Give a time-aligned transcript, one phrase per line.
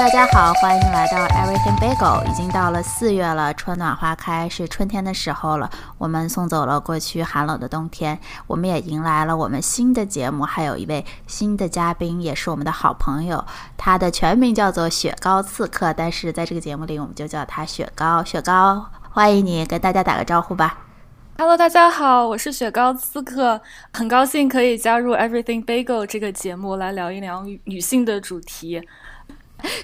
[0.00, 2.26] 大家好，欢迎来到 Everything Bagel。
[2.26, 5.68] 已经到了四月了，春暖花开，是春天的时候了。
[5.98, 13.44] 我们送走了过去寒冷的冬天，我们也迎来了我们新的节目，还有一位新的嘉宾，也是我们的好朋友。
[13.76, 18.24] 他的全名叫做雪糕刺客，但是在这个节目里，我们就叫他雪糕。
[18.24, 20.78] 雪糕，欢迎你跟大家打个招呼吧。
[21.36, 23.60] Hello，大家好，我是雪糕刺客，
[23.92, 28.80] 很高兴可以加入 Everything Bagel 这个节目来聊一聊女性的主题。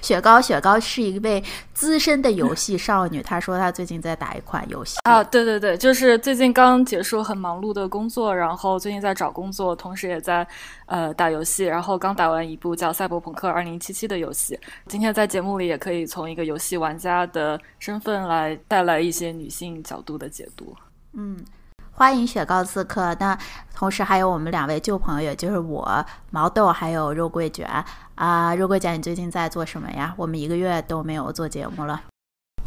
[0.01, 3.21] 雪糕，雪糕是一位资深的游戏少女。
[3.21, 10.47] 她说她最近在打一款游戏啊，对对对，就是最近刚结束很忙碌的工作，然后最近在找工作，同时也在
[10.85, 14.59] 呃打游戏，然后刚打完一部叫《赛博朋克2077》的游戏。
[14.87, 20.75] 今天在节目里也可以从一个游戏玩家的身份来带来一些女性角度的解读。
[21.13, 21.37] 嗯。
[21.97, 23.35] 欢迎雪糕刺客，那
[23.73, 27.67] 同时还有我们两位旧朋友，就是我毛豆还有肉桂卷
[28.13, 28.53] 啊。
[28.53, 30.13] 肉桂卷，你最近在做什么呀？
[30.15, 31.99] 我们一个月都没有做节目了。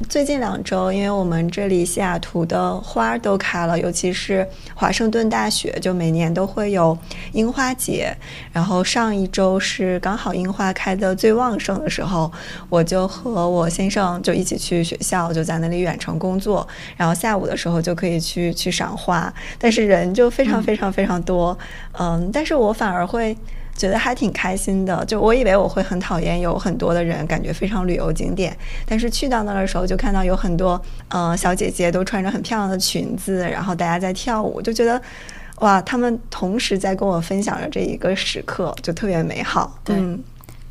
[0.08, 6.96] 最近两周，因为我们这里西雅图的花都开了，尤其是华盛顿大学，就每年都会有
[7.32, 8.16] 樱花节。
[8.50, 12.32] 然后上一周是刚好樱花开的最旺盛的时候，
[12.68, 16.66] 我就和我先生就一起去学校，就在那里远程工作。
[16.96, 21.56] 然后下午的时候就可以去去赏花，但是人就非常非常非常多。
[21.92, 23.36] 嗯，但是我反而会。
[23.80, 30.78] 觉得还挺开心的，就我以为我会很讨厌有很多的人，感觉非常旅游景点，但是去到那儿的时候，就看到有很多
[31.08, 35.00] 嗯小姐姐都穿着很漂亮的裙子，然后大家在跳舞，就觉得
[35.60, 39.78] 哇，他们同时在跟我分享着这一个时刻，就特别美好。
[39.88, 40.22] 嗯，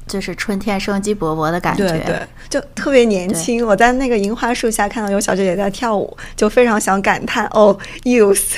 [0.06, 3.66] 就是春天生机勃勃的感觉，对对，就特别年轻。
[3.66, 8.54] 我在那个樱花树下看到有小姐姐在跳舞，就非常想感叹哦，youth。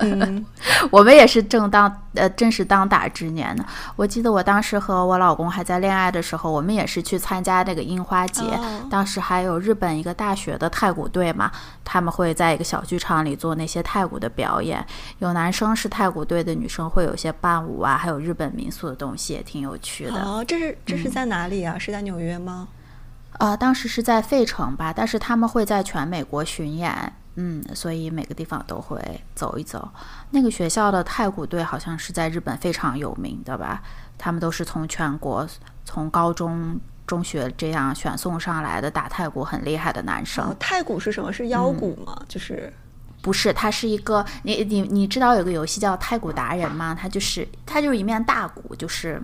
[0.00, 0.44] 嗯，
[0.90, 3.64] 我们也是正当呃正是当打之年呢。
[3.96, 8.42] 我记得我当时和我老公还在恋爱的时候，我们也是去参加那个樱花节。
[8.90, 11.50] 当时还有日本一个大学的太鼓队嘛，
[11.84, 14.84] 他们会在一个小剧场里做那些太鼓的表演。
[15.18, 20.22] 有男生是太鼓队的，女生会有些伴舞啊，还有日本民俗的东西，也挺有趣的。
[20.22, 21.78] 哦，这是这是在哪里啊？
[21.78, 22.68] 是在纽约吗？
[23.38, 27.12] 呃，当时是在费城吧，但是他们会在全美国巡演。
[27.36, 29.00] 嗯，所以每个地方都会
[29.34, 29.88] 走一走。
[30.32, 33.82] 那个学校的太鼓队好像是在日本非常有名的吧？
[34.18, 35.48] 他们都是从全国、
[35.82, 40.54] 从高中、中学这样选送上来的打太鼓很厉害的男生。
[40.60, 41.32] 太鼓是什么？
[41.32, 42.22] 是腰鼓吗？
[42.28, 42.70] 就是
[43.22, 43.50] 不是？
[43.50, 46.94] 它是一个你你你知道有个游戏叫太鼓达人吗？
[46.94, 49.20] 它就是它就是一面大鼓，就是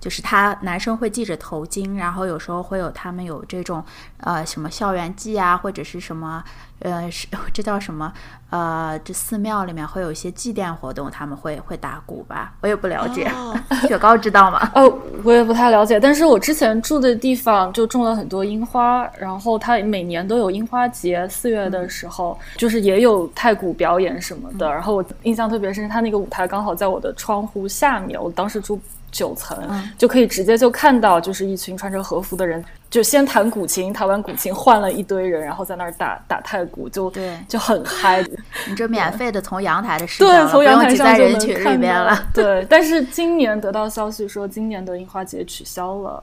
[0.00, 3.84] 就是他男生会系着头巾，然后有时候会有他们有这种
[4.18, 6.42] 呃什么校园季啊，或者是什么。
[6.80, 8.12] 呃，是这叫什么？
[8.50, 12.52] 呃，这寺庙里面会有一些祭奠活动，他们会会打鼓吧？
[12.60, 13.30] 我也不了解，
[13.88, 14.70] 雪糕知道吗？
[14.74, 15.98] 哦，我也不太了解。
[15.98, 24.70] 但是我之前住的地方就种了很多樱花，然后它每年都有樱花节，四月的时候就是也有太鼓表演什么的。
[24.70, 28.78] 然后我印象特别深，它那个舞台刚好在我的窗户下面，我当时住
[29.14, 29.56] 九层，
[29.96, 32.62] 就可以直接就看到，就是一群穿着和服的人。
[32.94, 38.24] 就先弹古琴，弹完古琴换了一堆人，然后在那儿打打太鼓，就对，就很嗨。
[38.68, 42.16] 你这免费的从阳台的视角，对，从阳台上人群里边了。
[42.32, 46.22] 对， 但是今年得到消息说，今年的樱花节取消了，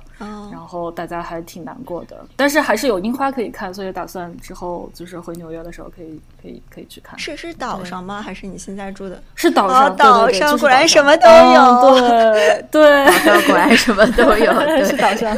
[0.50, 2.16] 然后大家还挺难过的。
[2.38, 7.20] 但是还是有樱花可以看，所以打算之后就是回纽约的时候可以可以可以去看。
[7.20, 8.22] 是是岛上吗？
[8.22, 9.22] 还是你现在住的？
[9.36, 11.82] 是岛上， 岛上果然什么都有。
[12.32, 14.86] 对对，岛上果然什么都有。
[14.86, 15.36] 是岛上。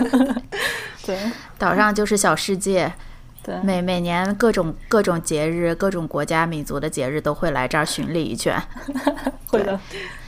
[1.06, 1.18] 对，
[1.58, 2.94] 岛上就是小世界。
[3.44, 8.58] 对，每每年各种各种节日，各种国家民族的节日都会来这儿巡礼一圈。
[9.48, 9.78] 会的。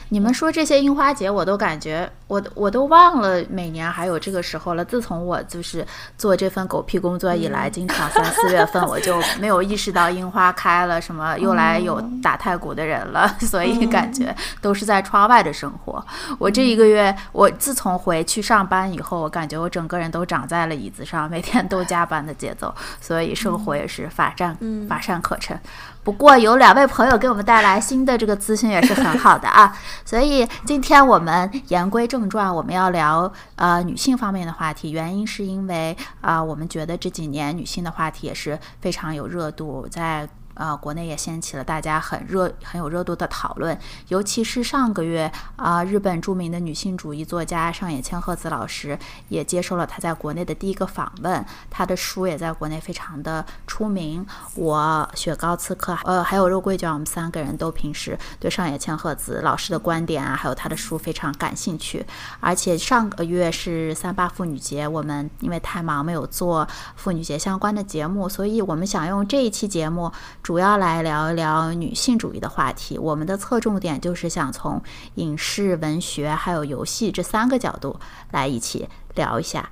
[0.08, 4.84] 你们说这些樱花节，我都感觉我我都忘了每年还有这个时候了。
[4.84, 5.84] 自从我就是
[6.16, 16.04] 做这份狗屁工作以来，经常三四月份 我就没有意识到樱花开了，什么又来有打太鼓的人了， 所以感觉都是在窗外的生活。
[16.38, 24.56] 我这一个月，我自从回去上班以后，我感觉我整个人都长在了椅子上，每天都加班的节奏，所以生活也是乏善
[24.88, 25.58] 乏善可陈。
[26.06, 29.76] 不过有两位朋友给我们带来新的这个资讯也是很好的啊，
[30.06, 34.90] 所以今天我们言归正传，我们要聊呃女性方面的话题。
[34.90, 43.78] 原因是因为啊，我们觉得这几年女性的话题也是非常有热度，在呃，国内也掀起了大家很热、很有热度的讨论。
[44.08, 48.98] 尤其是上个月啊，日本著名的女性主义作家上野千鹤子老师
[49.28, 54.26] 也接受了他在国内的第一个访问，他的书也在国内非常的出名。
[54.54, 62.04] 我雪糕刺客，呃，还有肉桂卷，我们三个人都平时对上野千鹤子老师的观点啊，还有他的书非常感兴趣。
[62.40, 70.10] 而且上个月是三八妇女节，我们因为太忙没有做妇女节相关的节目，所以我们想用这一期节目
[70.46, 72.96] 主要来聊一聊女性主义的话题。
[72.96, 74.80] 我们的侧重点就是想从
[75.16, 77.98] 影视、文学还有游戏这三个角度
[78.30, 79.68] 来一起聊一下。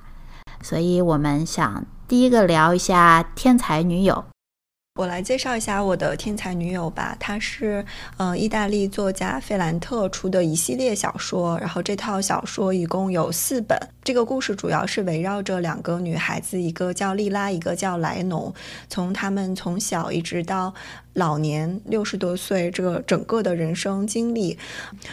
[0.61, 4.25] 所以我们想第一个聊一下天才女友。
[4.97, 7.83] 我来介绍一下我的天才女友吧，她是
[8.15, 13.77] 呃意大利作家费兰特出的一系列小说，然后这套小说一共有四本。
[14.05, 18.53] 这个故事主要是围绕着两个女孩子，一个叫莉拉，一个叫莱农，
[18.87, 20.73] 从她们从小一直到。
[21.15, 24.57] 老年六十多岁，这个整个的人生经历，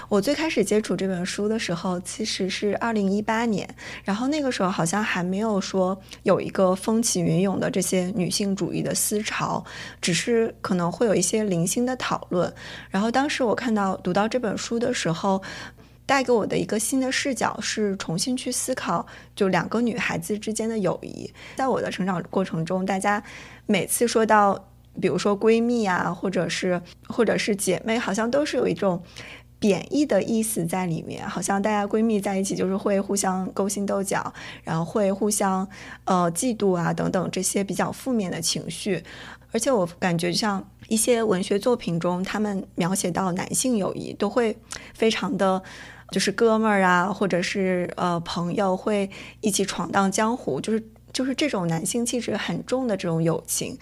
[0.09, 3.69] 我最开始接触这本书的时候，其实是二零一八年，
[4.03, 9.65] 然后那个时候好像还没有说有一个风起云涌的这些女性主义的思潮，
[10.01, 12.53] 只是可能会有一些零星的讨论。
[12.91, 15.41] 然后当时我看到读到这本书的时候，
[16.05, 19.07] 带给我的一个新的视角是重新去思考，
[19.37, 21.33] 就两个女孩子之间的友谊。
[21.55, 23.23] 在我的成长过程中，大家
[23.67, 24.69] 每次说到。
[25.01, 29.03] 比如说闺蜜啊，或者是或者是姐妹，好像都是有一种
[29.59, 31.27] 贬义的意思在里面。
[31.29, 35.67] 好像大家闺蜜在一起就是会互相勾心斗角，然后会互相
[36.05, 39.03] 呃嫉妒啊等等这些比较负面的情绪。
[39.53, 44.57] 而且我感觉像一些文学作品中，他们描写到男性友谊都会
[44.95, 45.63] 非常的，
[46.11, 49.11] 就是哥们儿啊，或者是呃朋友会
[49.41, 50.83] 一起闯荡江湖，就是。
[51.13, 53.77] 就是这种男性气质很重的这种友情，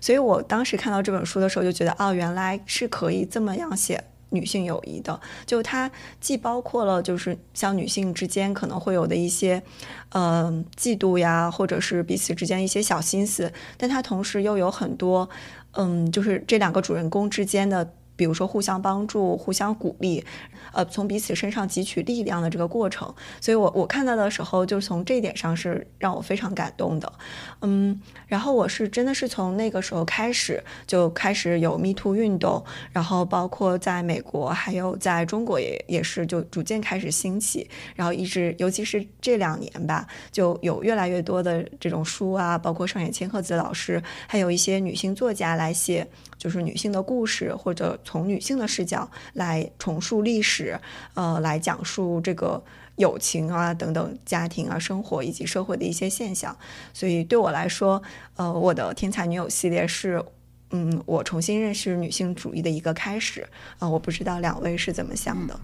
[0.00, 5.20] 所以我当时看到这本书的时候就觉得，哦，原来是可以这么样写女性友谊的。
[5.44, 5.90] 就它
[6.20, 9.62] 既包括了就是像女性之间可能会有的一些，
[10.10, 15.28] 嗯，嫉妒呀，或者是彼此之间一些小心思，但它同时又有很多，
[15.72, 17.92] 嗯，就是这两个主人公之间的。
[18.18, 20.24] 比如说互相帮助、互相鼓励，
[20.72, 27.12] 呃，从彼此身上汲取力量的这个过程，所以我我看到的时候，就从这一点上是让我非常感动的，
[27.60, 46.04] 嗯，然后我是真的是从那个时候开始就开始有 Me Too 运动，然后包括在美国还有在中国也也是就逐渐开始兴起，然后一直尤其是这两年吧，就有越来越多的这种书啊，包括上野千鹤子老师，还有一些女性作家来写。
[46.38, 50.80] 就是女性的故事，或者从女性的视角来重述历史，
[51.14, 52.62] 呃，来讲述这个
[52.96, 56.56] 友情啊等等家庭啊生活以及社会的一些现象。
[56.94, 58.02] 所以对我来说，
[58.36, 60.24] 呃，我的天才女友系列是，
[60.70, 63.46] 嗯，我重新认识女性主义的一个开始。
[63.78, 65.58] 啊，我不知道两位是怎么想的。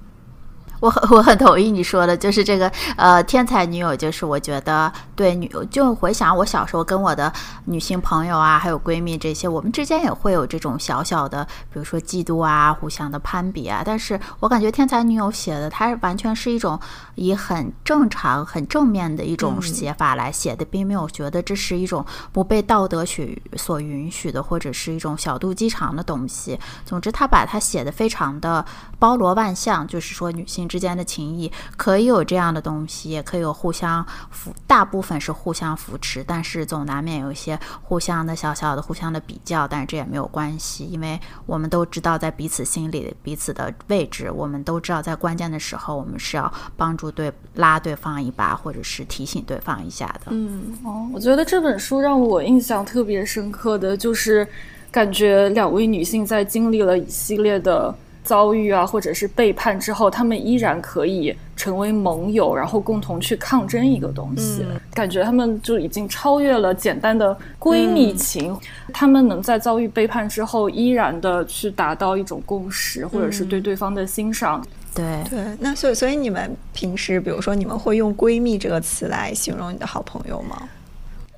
[0.81, 7.33] 我很我很同意你说的，就是这个呃天才女友，就是我觉得对女就回想我小时候跟我的
[7.65, 13.83] 女性朋友啊，还有闺蜜这些，我们之间也会有这种小小的，比如说嫉妒啊，互相的攀比啊。
[13.85, 16.79] 但是我感觉天才女友写的，它完全是一种
[17.15, 26.59] 以很正常、很正面的一种写法来写的，并没有觉得这是一种不被道德许所允许的，或者是一种小肚鸡肠的东西。
[26.85, 28.65] 总之，他把它写的非常的
[28.99, 30.64] 包罗万象，就是说女性。
[30.69, 50.27] 之间的情谊可以有这样的东西，也可以有互相扶，大部分是互相扶持，但是总难免有一些互相的小小的互相的比较，但是这也没有关系，因为我们都知道在彼此心里彼此的位置，我们都知道在关键的时候我们是要帮助对拉对方一把，或者是提醒对方一下的。
[50.31, 54.47] 嗯，哦，我觉得这本书让我印象特别深刻的就是，
[54.91, 57.95] 感觉两位女性在经历了一系列的。
[58.25, 64.65] 遭遇啊，或者是背叛之后，他们依然可以成为盟友，然后共同去抗争一个东西。
[64.93, 68.59] 感觉他们就已经超越了简单的闺蜜情，
[68.93, 74.67] 他们能在遭遇背叛之后，依然的去达到一种共识，或者是对对方的欣赏。
[74.95, 80.69] 对对，那所以所以你们平时，比如说你们会用“闺蜜”这个词来形容你的好朋友吗？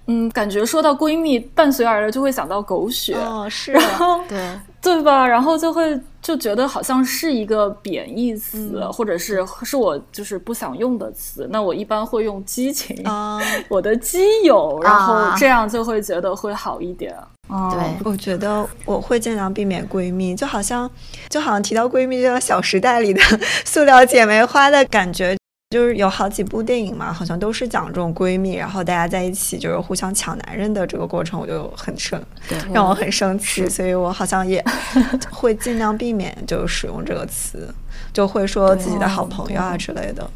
[0.06, 3.14] 嗯，感觉说到闺蜜，伴随而来就会想到狗血。
[3.14, 5.26] 哦，是，然后对对吧？
[5.26, 11.48] 然后就会就觉得好像是一个贬义词，或者是是我就是不想用的词。
[11.50, 12.96] 那我一般会用激情，
[13.68, 17.12] 我的基友，然后这样就会觉得会好一点。
[17.48, 20.88] 对，我觉得我会尽量避免闺蜜，就好像
[21.28, 23.20] 就好像提到闺蜜，就像《小时代》里的
[23.64, 25.36] 塑料姐妹花的感觉。
[25.70, 32.22] 就是有好几部电影嘛，好像都是讲这种闺蜜，然后大家在一起就是互相抢男人的这个过程，我就很生，
[32.72, 34.64] 让我很生气，所以我好像也
[35.28, 37.68] 会尽量避免就使用这个词，
[38.12, 40.30] 就会说自己的好朋友啊之类的。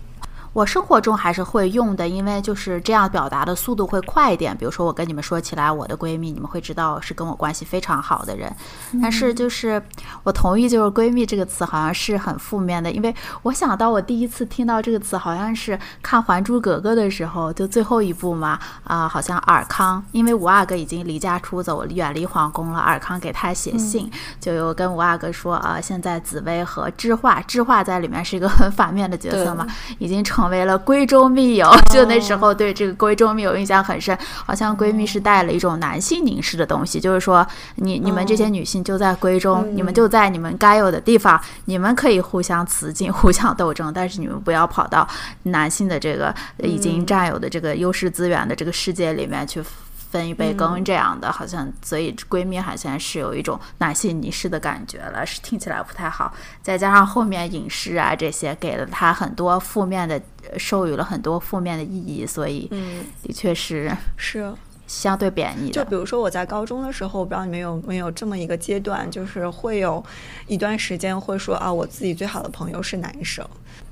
[0.52, 4.56] 我生活中还是会用的，因为就是这样表达的速度会快一点。
[4.56, 8.52] 比如说，我跟你们说起来我的闺蜜，你们会知道是跟我关系非常好的人。
[9.00, 9.80] 但是就是
[10.24, 29.64] 我同意，就是闺蜜这个词好像是很负面的，因为我想到我第一次听到这个词，好像是看《还珠格格》的时候，就最后一部嘛，啊，好像尔康，因为五阿哥已经离家出走，远离皇宫了，尔康给他写信，就有跟五阿哥说啊，现在紫薇和知画，知画在里面是一个很反面的角色嘛，
[30.00, 30.39] 已经成。
[30.40, 34.16] 成为了闺中密友， 就那时候对这个闺中密友印象很深，
[34.46, 45.06] 好像闺蜜是带了一种男性凝视的东西，就是说你你们这些女性就在闺中，你们就在你们该有的地方，你们可以互相雌竞、互相斗争，但是你们不要跑到
[45.42, 49.62] 男性的这个已经占有的这个优势资源的这个世界里面去。
[50.10, 56.34] 分一杯羹这样的，好像所以闺蜜好像是有一种男性凝视的感觉了，是听起来不太好。
[56.62, 60.20] 再加上后面影视啊这些给了她很多负面的，
[60.58, 64.52] 授予了很多负面的意义，所以嗯，的确是是
[64.88, 65.72] 相对贬义的。
[65.72, 70.04] 就比如说我在高中的时候，我不知道你们有没有这么一个阶段，就是会有
[70.48, 73.48] 一段时间会说啊，我自己最好的朋友是男生。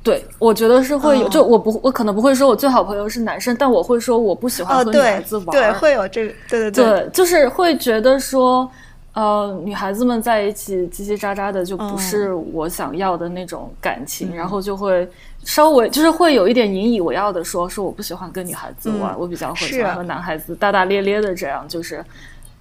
[0.09, 5.47] 对，我觉得是会有，就我不，我可能不会说我最好朋友是男生，但我会说我不喜欢和女孩子玩。
[5.49, 8.71] 对，会有这个，对对对，就是会觉得说，
[9.13, 15.07] 呃，女孩子们在一起叽叽喳喳的，就不是我想要的那种感情，然后就会
[15.45, 22.05] 稍微就是会有一点引以为傲的说，说我不喜欢跟女孩子玩，我比较喜欢和男孩子大大咧咧的这样，就是。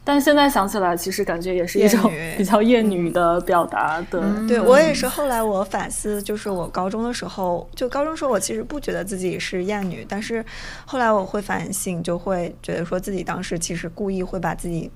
[0.07, 4.01] 但现在想起来，其实感觉也是一种 比较厌女的表达。
[4.09, 5.05] 对，对我也是。
[5.05, 10.45] 后来我反思，就是我高中的时候，就高中时候，我其实不觉得自己是厌女，但是
[10.85, 14.89] 后来我会反省，就会觉得说自己当时其实故意会把自己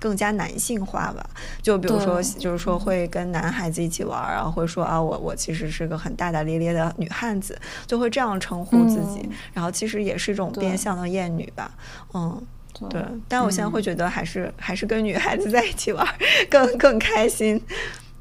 [0.00, 1.24] 更加男性化吧。
[1.62, 9.26] 就比如说，就是说会跟男孩子一起玩，然后会说啊，我我其实是个很大大咧咧的女汉子，就会这样称呼自己。
[9.54, 11.70] 然后其实也是一种变相的厌女吧。
[12.12, 12.42] 嗯。
[12.90, 16.06] 对，但我现在会觉得还是还是跟女孩子在一起玩
[16.48, 17.60] 更更开心。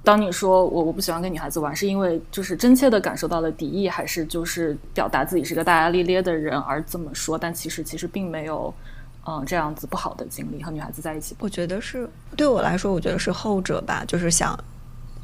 [0.04, 7.38] 当你说我我不喜欢跟女孩子玩，是因为就是真切的感受到了敌意，还是就是表达自己是个大大咧咧的人而这么说？
[7.38, 8.74] 但其实其实并没有
[9.28, 11.36] 嗯这样子不好的经历和女孩子在一起。
[11.40, 14.58] 我觉得是对我来说，我觉得是后者吧，就是想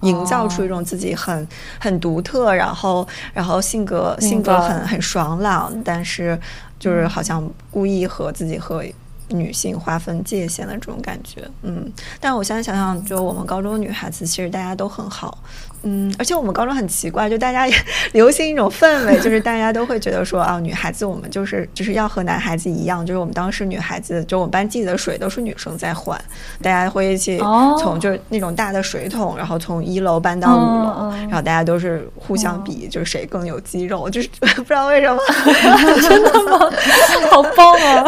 [0.01, 1.47] 营造出一种自己很
[1.79, 6.37] 很独特，然后然后性格性格很很爽朗，但是
[6.77, 8.83] 就是好像故意和自己和。
[9.33, 15.37] 女性划分界限的这种感觉，嗯，但我现在想想，就我们高中女孩子，其实大家都很好。
[15.85, 17.75] 嗯，而且我们高中很奇怪，就大家也
[18.13, 26.17] 流行一种氛围， 就是大家都会觉得说啊，女孩子我们就是就是要和男孩子一样，就是我们当时女孩子，就我们班自己的水都是女生在换，
[26.61, 27.37] 大家会一起
[27.79, 35.19] 从就是那种大的水桶，然后从一楼搬到五楼，然后大家都是互相比，就是谁更有肌肉， 就是不知道为什么，
[36.01, 36.59] 真的吗？
[37.29, 38.05] 好棒啊！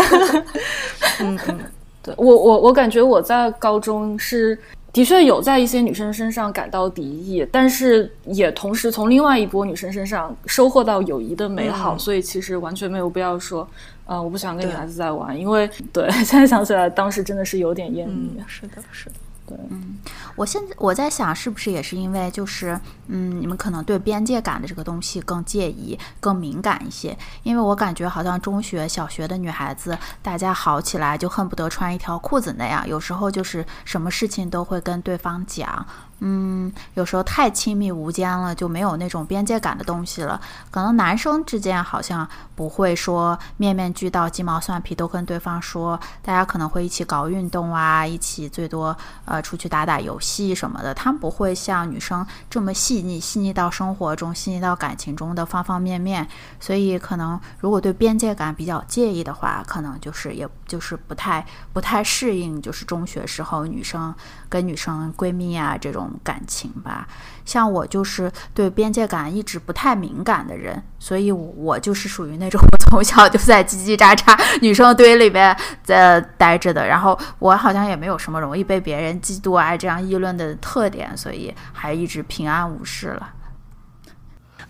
[1.19, 1.59] 嗯嗯，
[2.01, 4.57] 对我我我感觉我在高中是。
[4.95, 13.67] 的确有在一些女生身上感到敌意，但是也同时从另外一波女生身上收获到友谊的美好，所以其实完全没有必要说，
[14.05, 18.41] 呃，我不想跟女孩子在玩，因为对 现在想起来，当时真的是有点厌女。
[18.47, 19.15] 是的，是的。
[19.47, 19.97] 嗯，
[20.35, 27.17] 我现在我在想，是不是也是因为就是，嗯，你们可能对边界感的这个东西更介意、更敏感一些？
[27.43, 35.85] 因为我感觉好像中学、小学的女孩子，大家好起来就恨不得穿一条裤子那样，有时候就是什么事情都会跟对方讲。
[36.19, 40.39] 嗯，有时候太亲密无间了，就没有那种边界感的东西了。
[40.71, 48.95] 可能男生之间好像不会说面面俱到、鸡毛蒜皮都跟对方说，大家可能会一起搞运动啊，一起最多
[49.25, 50.93] 呃出去打打游戏什么的。
[50.93, 56.25] 他们不会像女生这么细腻，细腻到生活中、细腻到感情中的方方面面。
[56.59, 64.13] 所以可能如果对边界感比较介意的话，可能就是也就是不太不太适应，就是中学时候女生
[64.47, 66.11] 跟女生闺蜜啊这种。
[66.23, 67.07] 感情吧，
[67.45, 76.87] 像我就是对边界感一直不太敏感的人，所以我就是属于那种 从小就在叽叽喳喳女生堆里边在待着的。
[76.87, 83.29] 然后我好像也没有什么容易被别人嫉妒啊这样议论的特点，所以还一直平安无事了。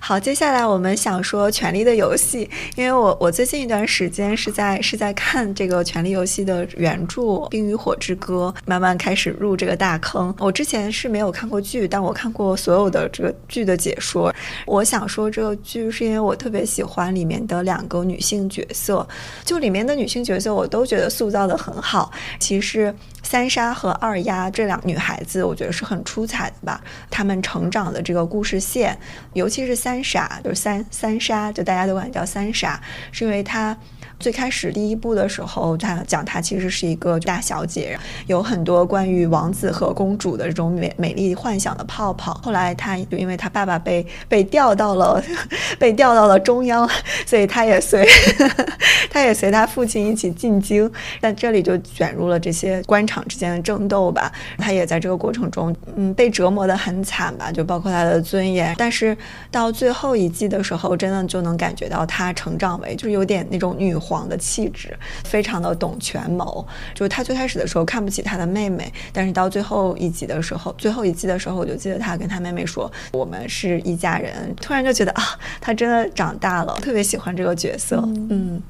[0.07, 2.45] 好，接下来我们想说《权力的游戏》，
[2.75, 10.31] 因为我我最近一段时间是在是在看这个《权力游戏》的原著《冰与火之歌》，慢慢开始入这个大坑。
[10.37, 14.31] 我之前是没有看过剧，但我看过所有的这个剧的解说。
[14.67, 19.07] 我想说这个剧是因为我特别喜欢里面的两个女性角色，
[19.43, 22.11] 就里面的女性角色我都觉得塑造的很好。
[22.37, 22.93] 其实
[23.23, 26.79] 三莎和二丫这两女孩子，我觉得是很出彩的吧。
[27.09, 28.95] 她们成长的这个故事线，
[29.33, 29.94] 尤其是三。
[29.95, 32.81] 三傻就是三三杀，就大家都管叫三傻，
[33.13, 33.77] 是因为他。
[34.19, 42.33] 最开始第一部的时候，他讲她其实是一个大小姐，有很多关于王子和公主的这种美美丽幻想的泡泡。
[42.43, 45.21] 后来她就因为她爸爸被被调到了
[45.77, 46.89] 被调到了中央，
[47.25, 48.07] 所以她也随
[49.11, 50.89] 她也随她父亲一起进京。
[51.19, 54.31] 但这里就卷入了这些官场之间的争斗吧。
[54.57, 58.73] 她也在这个过程中，嗯，被折磨得很惨吧，就包括她的尊严。
[58.77, 59.15] 但是
[59.51, 63.93] 到最后一季的时候，真的就能感觉到她成长为就是有点那种女。
[64.05, 66.65] 皇的气质，非常的懂权谋。
[66.93, 75.23] 就是他最开始的时候看不起他的妹妹，但是到最后一集的时候，最后一季的时候，我就记得他跟他妹妹说：“我们是一家人。”突然就觉得啊，
[75.59, 77.99] 他真的长大了，特别喜欢这个角色。
[78.29, 78.61] 嗯，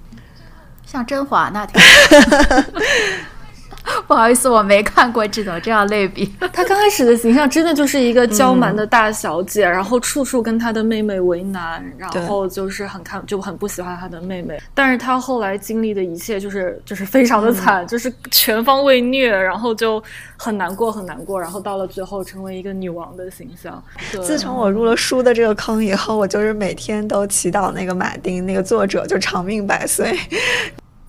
[0.86, 1.82] 像甄嬛那挺。
[4.08, 6.32] 不好意思，我没看过这种这样类比。
[6.54, 14.60] 她刚开始的形象真的就是一个娇蛮的大小姐，然后处处跟她的妹妹为难，然后就是很看就很不喜欢她的妹妹。
[14.74, 20.02] 但是她后来经历的一切就是就是非常的惨，就是全方位虐，然后就
[20.38, 23.84] 很难过很难过，然后到了最后成为一个女王的形象。
[24.24, 30.18] 自从我入了书的这个坑以后，我就是每天都祈祷那个马丁那个作者就长命百岁。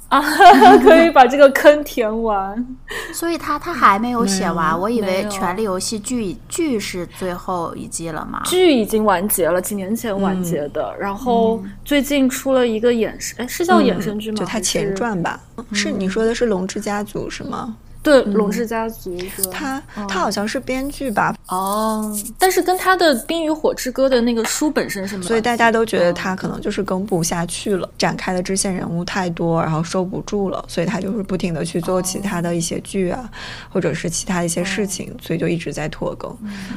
[0.09, 0.23] 啊，
[0.79, 2.65] 可以把这个坑填完，
[3.13, 4.79] 所以他他还没有写完。
[4.79, 8.41] 我以为《权力游戏》剧剧是最后一季了嘛？
[8.45, 10.95] 剧已经完结了，几年前完结的。
[10.99, 14.37] 然后最近出了一个衍生，哎，是叫衍生剧吗？
[14.37, 15.41] 就它前传吧？
[15.73, 17.77] 是你说的是《龙之家族》是吗？
[18.07, 19.19] 对，龙之家族，
[19.51, 21.35] 他他好像是编剧吧？
[21.49, 33.29] 哦，但是跟他的《冰与火之歌》的那个书本身是，所以大家都觉得他可能就是更不下去了，展开的支线人物太多，然后收不住了，所以他就是不停的去做其他的一些剧啊，
[33.69, 36.33] 或者是其他的一些事情，所以就一直在拖更，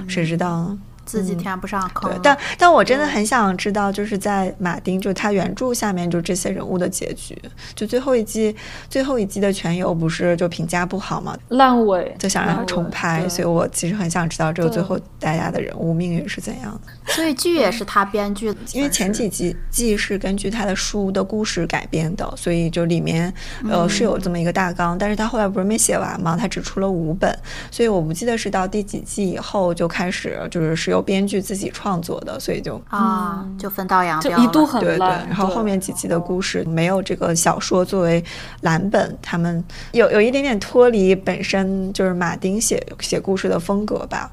[0.07, 0.75] 谁知道？
[1.09, 7.35] 自己填不上坑，对，但但我真的很想知道，就是在马丁就他原著下面就这些人物的结局，
[7.73, 8.55] 就最后一季
[8.87, 11.35] 最后一季的全游不是就评价不好吗？
[11.49, 17.11] 烂尾，就想让他重拍，所以我其实很想知道这个最后大家的人物命运是怎样的。
[17.11, 23.33] 所以剧也是他编剧，因为前几集季是根据他的书的故事改编的，所以就里面
[23.67, 26.37] 呃是有这么一个大纲，但是他后来不是没写完吗？
[26.39, 27.35] 他只出了五本，
[27.71, 31.09] 所以我不记得是到第几季以后就开始就是是有。
[31.09, 34.43] 编剧自己创作的，所以就啊，就分道扬镳了。
[34.43, 38.23] 一度很对对，然后后面几集的故事没有这个小说作为
[38.61, 44.31] 蓝本，他们有有一点点脱离本身就是马丁写写故事的风格吧。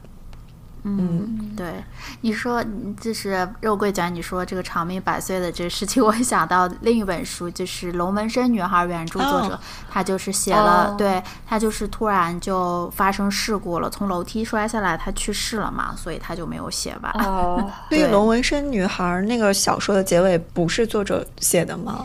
[0.88, 1.82] 嗯，对，
[2.20, 2.64] 你说
[3.00, 9.58] 就是肉桂卷，你说这个长命百岁的这个事情，我想到另一本书，就是《龙纹身女孩》原著作者，
[9.90, 17.12] 他就是写了，对他就是突然就发生事故了，从楼梯摔下来，他去世了嘛，所以他就没有写完。
[17.24, 22.04] 哦， 所以《龙纹身女孩》那个小说的结尾不是作者写的吗？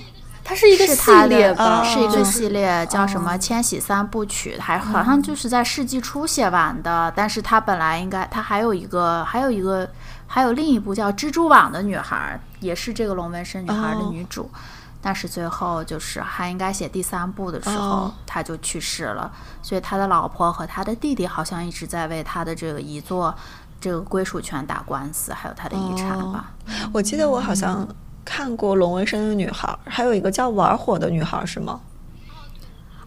[0.52, 7.10] 它是一个系列吧，是一个系列，叫什么《千禧三部曲》，还好像就是在世纪初写完的。
[7.16, 9.90] 但是它本来应该，它还有一个，还有一个，
[10.28, 14.52] 还有另一部叫《蜘蛛网的女孩》，也是这个龙纹身女孩的女主。
[15.02, 19.32] 但是最后就是还应该写第三部的时候，他就去世了。
[19.62, 23.34] 所以他的老婆和他的弟弟好像一直在为他的这个遗作、
[23.80, 26.52] 这个归属权打官司，还有他的遗产吧。
[26.92, 27.88] 我记得我好像。
[28.24, 31.80] 看过龙纹身的女孩，还有一个叫玩火的女孩，是吗？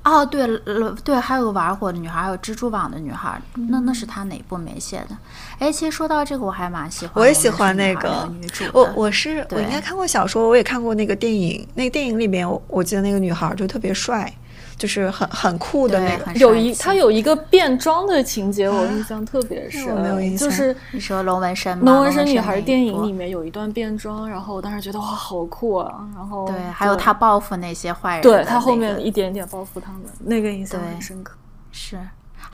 [0.02, 5.16] 哦，对了，对，还有个玩火的女孩，还有蜘蛛网的女孩，那那是他哪部没写的？
[5.58, 8.64] 哎，其实说到这个，我还蛮喜欢，我也喜欢那个女主。
[8.74, 11.66] 我我是我应该看过小说，我也看过那个电影。
[11.74, 14.30] 那个电影里面，我我记得那个女孩就特别帅。
[14.76, 19.86] 就是很很酷的那个，有一他有一个变装的情节，我印象特别深。
[19.86, 20.48] 我没有印象。
[20.48, 21.84] 就是你说龙纹身吗？
[21.84, 26.06] 龙纹身女孩电影里面有一段变装，然后我当时觉得哇，好酷啊！
[26.14, 31.36] 然后对，还有他报复那些坏人，对他后面一点点报复他们，那个印象很深刻。
[31.70, 31.98] 是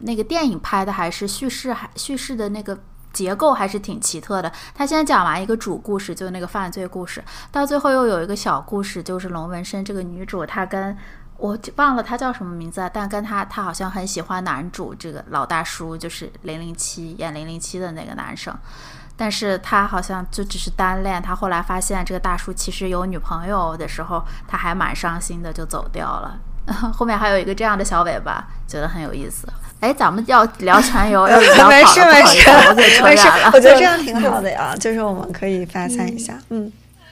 [0.01, 2.79] 那个电影拍的还是叙事还叙事的那个
[3.13, 4.53] 结构还是挺奇特的。
[4.75, 10.97] 他先讲完一个主故事，就是那个犯罪故事，到最后又有一个小故事，就是龙纹身这个女主她跟。
[11.41, 18.55] 我忘了他叫什么名字啊，但跟他他好像很喜欢男主这个老大叔，就是零零七演零零七的那个男生。
[19.17, 21.21] 但是他好像就只是单恋。
[21.21, 26.39] 他后来发现这个大叔其实有女朋友的时候，他还蛮伤心的，就走掉了。
[26.93, 29.47] 后面还有一个这样的小尾巴，觉得很有意思。
[29.81, 32.51] 哎，咱们要聊全游，要聊 没事没事
[33.03, 36.39] 没事，我觉得这样 挺好的呀，就是我们可以发散一下。
[36.51, 36.71] 嗯，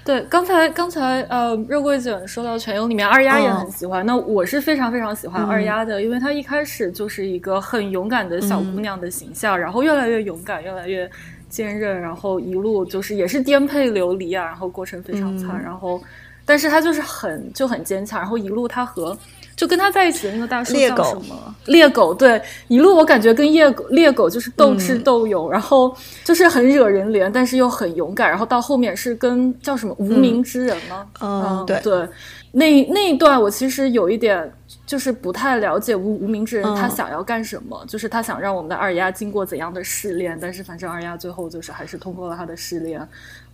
[0.08, 4.06] 对，刚才刚才呃，肉桂卷说到全游里面，二丫也很喜欢。
[4.06, 11.06] 那我是非常非常喜欢二丫的，因为她一开始就是一个很勇敢的小姑娘的形象，然后越来越勇敢，越来越
[11.50, 16.02] 坚韧，然后一路就是也是颠沛流离啊，然后过程非常惨，然后
[16.46, 19.14] 但是她就是很就很坚强，然后一路她和。
[19.58, 21.54] 就跟他在一起的那个大叔叫什么？
[21.66, 25.92] 猎狗对，一路我感觉跟猎狗猎狗就是斗智斗勇，然后
[26.22, 28.30] 就是很惹人怜，但是又很勇敢。
[28.30, 31.06] 然后到后面是跟叫什么无名之人吗？
[31.20, 32.08] 嗯，对对，
[32.52, 34.48] 那那一段我其实有一点
[34.86, 43.06] 就是不太了解无无名之人他想要干什么，就是他想让我们的二丫经过怎样的试炼，但是反正二丫最后就是还是通过了他的试炼。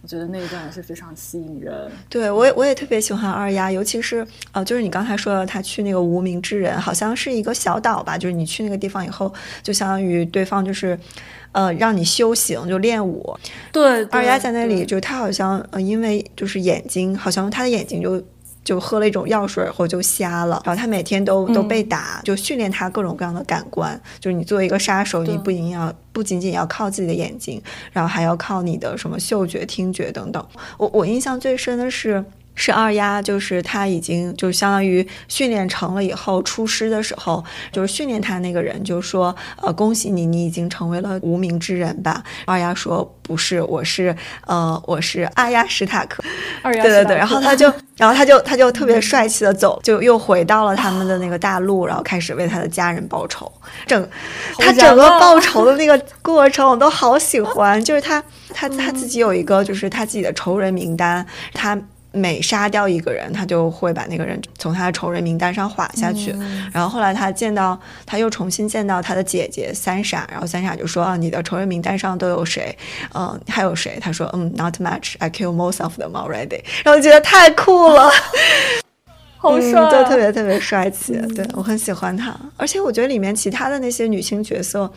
[0.05, 1.91] 我觉得那一段还是非常吸引人。
[2.11, 10.99] 对，我也我也特别喜欢二丫，尤其是呃，就是你刚才说的，他去那个无名之人，好像是一个小岛吧，就是你去那个地方以后，就相当于对方就是，
[11.53, 13.35] 呃，让你修行，就练武。
[13.73, 18.23] 对，二丫在那里，就他好像呃，因为就是眼睛，好像他的眼睛就。
[18.65, 24.01] 就喝了一种药水后就瞎了，然后他每天都都被打，就训练他各种各样的感官。
[24.19, 30.45] 就是你作为一个杀手，你不仅要不仅仅要靠自己的眼睛，然后还要靠你的什么嗅觉、听觉等等。
[30.79, 32.25] 我我印象最深的是。
[32.55, 44.15] 是二丫，就是他已经就相当于训练成了以后出师的时候，就是训练他那个人就说：“呃，恭喜你，你已经成为了无名之人吧？”二丫说：“不是，我是
[44.47, 46.23] 呃，我是阿丫史塔克。
[46.63, 53.51] ”二丫对对对，然后他就， 然后他就他就特别帅气的走，就又回到了他们的那个大陆，然后开始为他的家人报仇。
[53.87, 54.09] 整
[54.59, 57.83] 他整个报 仇的那个过程，我都好喜欢。
[57.83, 61.77] 就是他他他自己有一个就是他自己的仇人名单，他。
[62.15, 66.35] 每杀掉一个人，他就会把那个人从他的仇人名单上划下去。
[66.73, 72.77] 然后后来他见到，他又重新见到他的姐姐三傻，然后三傻就说：“啊，你的仇人名单上都有谁？
[73.15, 75.15] 嗯，还有谁？”他说：“嗯，not much.
[75.19, 78.09] I kill most of them already。”然后觉得太酷了，
[79.37, 81.15] 好帅，就特别特别帅气。
[81.35, 84.91] 对我很喜欢他，而且我觉得里面其他的那些女性角色，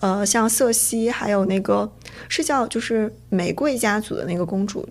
[0.00, 1.90] 呃，像瑟西，还有那个
[2.28, 4.86] 是叫就是玫瑰家族的那个公主。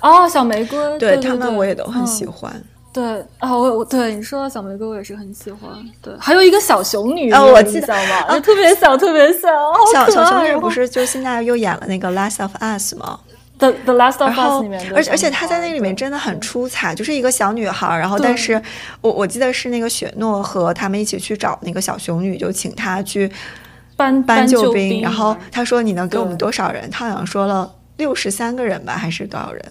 [0.00, 2.52] 哦，小玫瑰，对他们我也都很喜欢。
[2.92, 5.68] 对啊，我我对你说到小玫瑰，我也是很喜欢。
[6.00, 8.38] 对，还有一个小熊女，哦我记得吗？
[8.38, 9.48] 特别小，特别小，
[9.92, 13.18] 小小熊女不是就现在又演了那个《Last of Us》吗
[13.58, 17.98] ？The The Last of Us 里面，而且而且她在那里面真的很出彩，就是一个小女孩。
[17.98, 18.62] 然后，但是
[19.00, 23.28] 我我记得是那个雪诺和他们一起去找那个小熊女，就请她去
[23.96, 25.02] 搬搬救兵。
[25.02, 27.68] 然后她说：“你能给我们多少人？”她好像说了。
[27.96, 29.62] 六十三个人吧，还是多少人？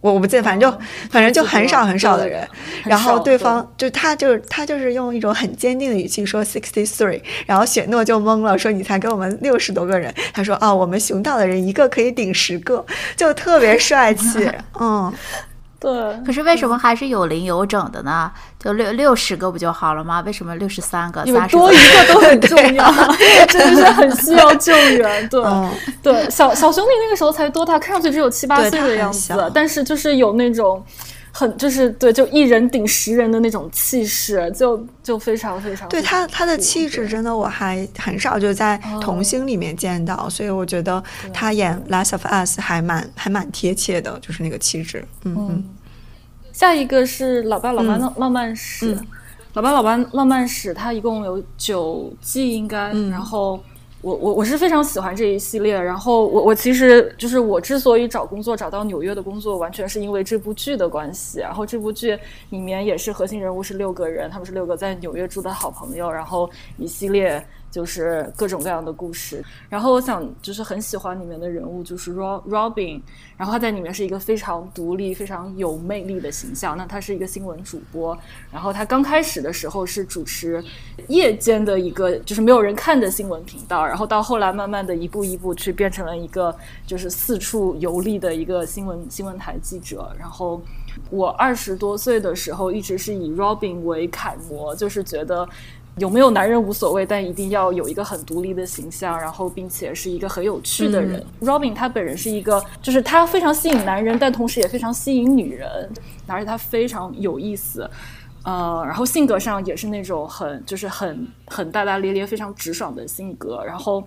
[0.00, 0.78] 我我不记得，反正就
[1.10, 2.46] 反正就很少很少的人。
[2.84, 10.14] 然后对方就他就是他就是用一种很坚定的语气说 sixty three，然后雪诺就懵了，说你才给我们六十多个人。
[10.32, 12.84] 他说啊，我们熊道的人一个可以顶十个，
[13.16, 15.12] 就特别帅气， 嗯。
[15.78, 15.92] 对，
[16.24, 18.30] 可是为什么还是有零有整的呢？
[18.58, 20.22] 就六六十个不就好了吗？
[20.26, 21.24] 为什么六十三个？
[21.26, 22.92] 三十多一个都很重要，
[23.48, 25.28] 真的是很需要救援。
[25.28, 25.42] 对
[26.02, 27.78] 对，小小兄弟那个时候才多大？
[27.78, 30.82] 看上去只有七八岁的样子，但是就是有那种
[31.38, 35.86] 很就是对，就一人顶十人的那种气势，就就非常非常。
[35.90, 41.02] 对他他的气质真的我还很少就在童星里面见到，所以我觉得
[41.34, 45.04] 他演《Last of Us》还蛮还蛮贴切的，就是那个气质。
[45.24, 45.64] 嗯嗯。
[46.54, 48.96] 下一个是《老爸老妈的浪漫史》，
[49.52, 52.94] 《老爸老妈浪漫史》它一共有九季，应该。
[53.10, 53.62] 然后
[54.06, 55.74] 我我我是非常喜欢这一系列。
[55.74, 61.40] 然后我我其实就是我之所以找工作找到纽约的工作，完全是因为这部剧的关系。
[61.40, 62.16] 然后这部剧
[62.50, 66.08] 里面也是核心人物是六个人，他们是六个在纽约住的好朋友。
[66.10, 67.44] 然后一系列。
[67.70, 73.00] 就是各种各样的故事，然后我想就是很喜欢里面的人物，就是 Robin，
[73.36, 76.76] 然后他在里面是一个非常独立、非常有魅力的形象。
[76.76, 78.16] 那他是一个新闻主播，
[78.50, 80.64] 然后他刚开始的时候是主持
[81.08, 90.10] 夜间的一个就是没有人看的新闻频道，然后到后来慢慢的一步一步去变成了一个就是四处游历的一个新闻新闻台记者。
[90.18, 90.62] 然后
[91.10, 95.46] 我二十多岁的时候一直是以 Robin 为楷模，就是觉得。
[95.98, 101.24] 有没有男人无所谓，但一定要有一个很独立的形象，然后并且是一个很有趣的人。
[101.40, 105.90] Robin 他本人是一个，就是他非常吸引男人，但同时也非常吸引女人，
[106.26, 107.88] 而且他非常有意思，
[108.44, 113.64] 呃，然后性格上也是那种很就是很很大大咧咧、非常直爽的性格。
[113.64, 114.06] 然后，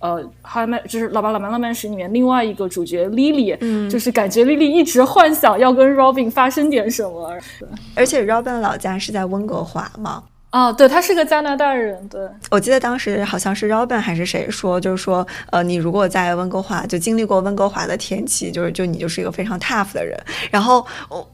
[0.00, 7.34] 呃，还有就是《老爸老妈浪漫史》里面另外一个主角 Lily，嗯，就是感觉 Lily 一直幻想要跟 Robin 发生点什么。
[7.94, 10.22] 而且 Robin 老家是在温哥华嘛。
[10.52, 12.08] 哦，对，他是个加拿大人。
[12.08, 20.18] 对，我记得当时好像是 Robin 还是谁说，就是说，呃，你如果在温哥华就经历过温哥华的天气，就是就你就是一个非常 tough 的人。
[20.50, 21.24] 然后我，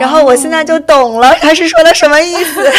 [0.00, 2.72] 然后我现在就懂了，他是说的什么意思。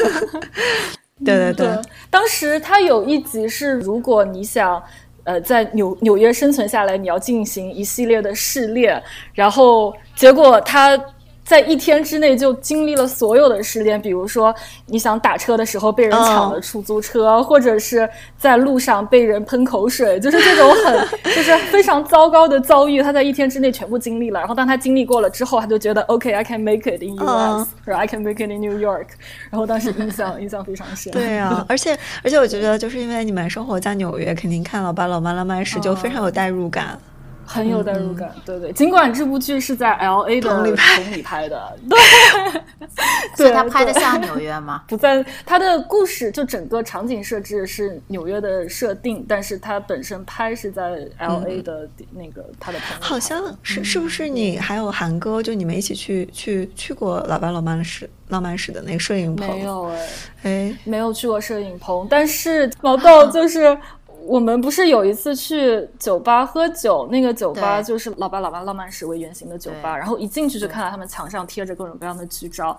[1.22, 1.68] 对对对，
[2.08, 4.82] 当时他有一集是，如果你想，
[5.24, 9.02] 呃，在纽纽约生存下来，你要进行一系列的试炼，
[9.34, 10.98] 然后结果他。
[11.44, 14.54] 在一天之内就经历了所有的失恋，比如说
[14.86, 24.40] 你想打车的时候被人抢了出租车，或者是在路上被人喷口水，就是这种很 就是非常糟糕的遭遇，他在一天之内全部经历了。
[24.40, 29.06] 然后当他经历过了之后，他就觉得 OK，I can make it in US，I can make it in New York。
[29.50, 31.12] 然后当时印象 印象非常深。
[31.12, 36.98] 对啊， 而且而且我觉得就是因为你们生活在纽约，肯定看了《巴老妈浪漫史》就非常有代入感。
[37.46, 38.72] 很有代入感，对对。
[38.72, 40.64] 尽管这部剧是在 L A 的棚
[41.12, 41.98] 里拍的， 对，
[43.36, 44.82] 所以他拍的像 纽约吗？
[44.88, 53.00] 不在，他的故事就整个场景设置是纽约的设定，但是他本身拍是在 L A 的那个他的棚。
[53.00, 59.48] 好像是是不是你还有韩哥，就你们一起去去去过老白老妈的史浪漫史的那个摄影棚？
[59.48, 60.08] 没有哎，
[60.44, 63.76] 哎，没有去过摄影棚，但是毛豆就是。
[64.26, 72.78] 我们不是有一次去酒吧喝酒，那个酒吧就是《老爸老妈浪漫史》为原型的酒吧，然后一进去就看到他们墙上贴着各种各样的剧照。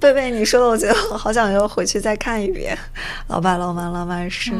[0.00, 2.76] 贝贝，你说的，我觉得好想又回去再看一遍
[3.28, 4.50] 《老爸老妈浪漫史》。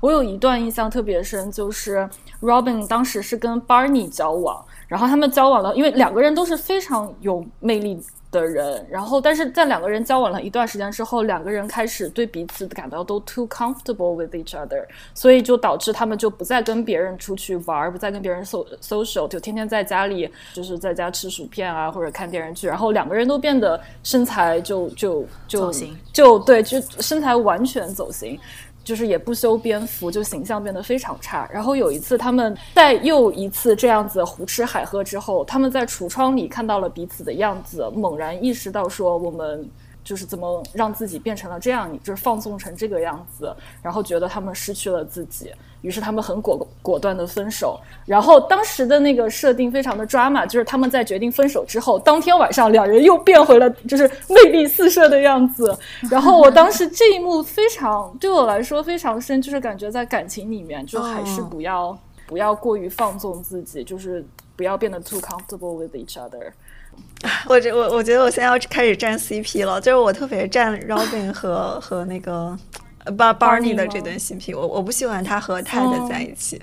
[0.00, 2.08] 我有一段印象特别深，就是
[2.40, 8.00] Robin 当时是跟 Barney 交往，然后他们交往了，因为两个人都是非常有魅力。
[8.30, 14.84] 的人，然后但是在两个人交往了一段时间之后，两个人开始对彼此感到都 too comfortable with each other，
[15.14, 28.38] 所以就导致他们就不再跟别人出去玩，不再跟别人 so social，就天天在家里就是在家吃薯片啊或者看电视剧，然后两个人都变得身材就就就走形，就对，就身材完全走形。
[28.86, 31.46] 就是也不修边幅，就形象变得非常差。
[31.52, 39.68] 然后有一次，他们在又一次这样子胡吃海喝之后，他们在橱窗里看到了彼此的样子，猛然意识到说我们。
[40.06, 47.80] 就是怎么让自己变成了这样，你就是放纵成这个样子，然后觉得他们失去了自己，于是他们很果果断的分手。
[48.06, 55.76] 然后当时的那个设定非常的抓马，就是他们在决定分手之后，当天晚上两人又变回了就是魅力四射的样子。
[56.08, 66.52] 然后我当时这一幕非常对我来说非常深，就是感觉在感情里面就还是不要不要过于放纵自己，就是不要变得 too comfortable with each other。
[67.48, 72.56] 我这我我觉得我现在要开始站 CP 了，就是我特别站 Robin 和和那个
[73.04, 76.60] Bar Barney 的这对 CP，我我不喜欢他和 Ted 在一起。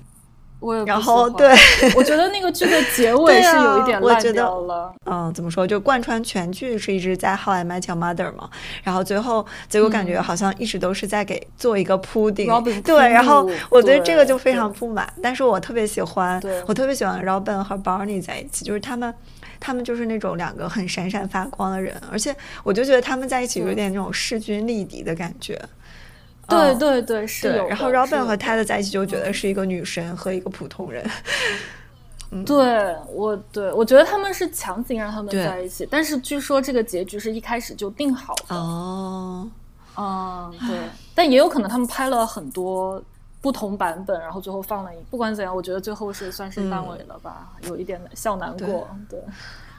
[0.60, 1.54] 我然后对，
[1.94, 4.94] 我觉得那个剧的结尾是有一点烂掉了。
[5.06, 5.68] 嗯，怎么说？
[5.68, 8.50] 就贯穿全剧是一直在 How I Met Your Mother 嘛，
[8.82, 12.48] 然后最后结果感觉好像一直都是在给做一个铺垫。
[12.82, 19.14] 对，然后我对这个就非常不满，但是我特别喜欢，我特别喜欢 Robin 和 Barney 在一起，就是他们。
[19.64, 25.58] 他们就是那种两个很闪闪发光的人，而且我就觉得他们在一起有点那种势均力敌的感觉。
[26.50, 27.66] 对对对，是有。
[27.70, 31.10] 然后 Robin 和 Ted 在一起就觉得是一个女神和一个普通人。
[32.46, 38.56] 对我，对我觉得他们是强行让他们在一起，但是据说这个结局是一开始就定好的。
[38.56, 39.50] 哦，
[39.96, 40.78] 嗯，对，
[41.16, 43.02] 但也有可能他们拍了很多。
[43.44, 45.04] 不同版本，然后最后放了一。
[45.12, 48.88] 不管怎样，我觉得最后是算是烂尾了吧，有一点笑难过。
[49.10, 49.22] 对，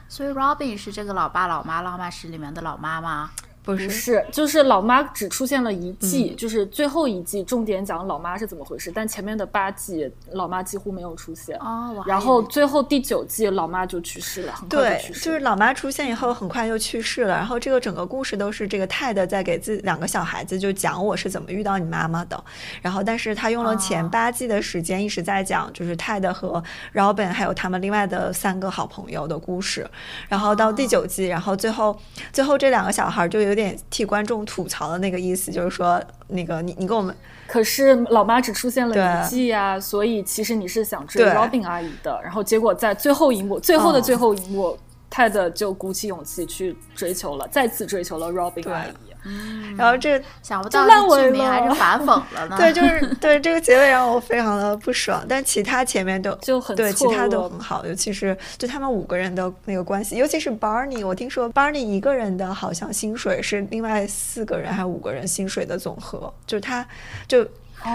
[0.07, 3.31] 所以 Robin 是这个老爸老妈浪漫史里面的老妈吗？
[3.65, 8.91] 不是，就是老妈只出现了一季，就是最后一季，重点讲老妈是怎么回事。
[8.93, 11.57] 但前面的八季，老妈几乎没有出现。
[11.57, 15.25] 哦，然后最后第九季，老妈就去世了，很快就去世。
[15.25, 17.35] 就是老妈出现以后，很快又去世了。
[17.35, 22.43] 然后这个整个故事都是这个泰德在给自两个小孩子就讲我是怎么遇到你妈妈的。
[22.83, 29.89] 然后，但是他用了前八季的时间一直在讲，就是泰德和 Robin 还有他们另外的三个好朋友的故事。
[30.29, 31.99] 然后到第九季，然后最后
[32.31, 33.54] 最后这两个小孩就有。
[33.55, 37.15] 有点替观众吐槽的那个意思，就是说，那个你你跟我们，
[37.47, 44.77] 可是老妈只出现了一季啊，所以其实你是想追 Robin 阿姨的，然后结果在最后一幕，最后的最后一幕。
[44.77, 44.81] 泰
[45.29, 48.89] 德就鼓起勇气去追求了，再次追求了 Robin 阿姨。
[49.27, 52.57] 嗯，然后这想不到烂尾了，还是反讽了呢。
[52.59, 66.85] 对，就是对这个结尾让我非常的不爽，但其他前面都就很对，其他都很好，尤其是就他们五个人的那个关系，尤其是 Barney，我听说 Barney 一个人的好像薪水是另外四个人还是五个人薪水的总和，就是他
[67.27, 67.47] 就。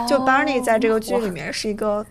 [0.06, 2.06] 就 Barney 在这个剧里面是一个。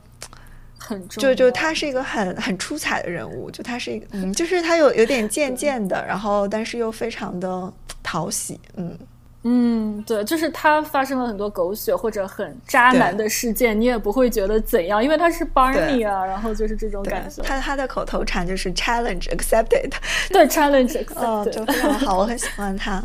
[0.79, 8.97] 很重就就他是一个很很出彩的人物，就他是一个，嗯，就是他有有点贱贱的，然后但是又非常的讨喜，嗯，
[9.43, 17.43] 嗯，对，就是他发生了很多狗血或者很渣男的事件，你也不会觉得怎样，因为他是 Barney 啊，然后就是这种感觉。
[17.43, 19.91] 他他的口头禅就是 challenge accepted，
[20.29, 23.03] 对 challenge accepted， 就非常好，我很 喜欢他。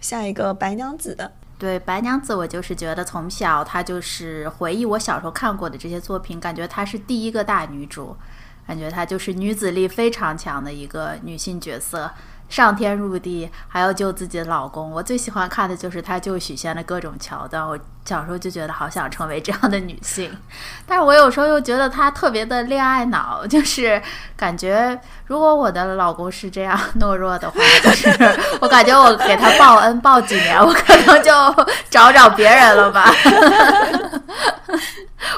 [0.00, 1.32] 下一个白娘子的，
[1.64, 8.14] 对白娘子，我就是觉得从小她就是回忆我小时候看过的这些作品，感觉她是第一个大女主，
[8.66, 12.10] 感觉她就是女子力非常强的一个女性角色，
[12.50, 14.90] 上天入地，还要救自己的老公。
[14.90, 20.30] 我最喜欢看的就是她救许仙的各种桥段，小时候就觉得好想成为这样的女性，
[20.86, 24.00] 但是我有时候又觉得她特别的恋爱脑，就是
[24.36, 28.10] 感觉如果我的老公是这样懦弱的话，就是
[28.60, 31.32] 我感觉我给他报恩报几年，我可能就
[31.88, 33.10] 找找别人了吧。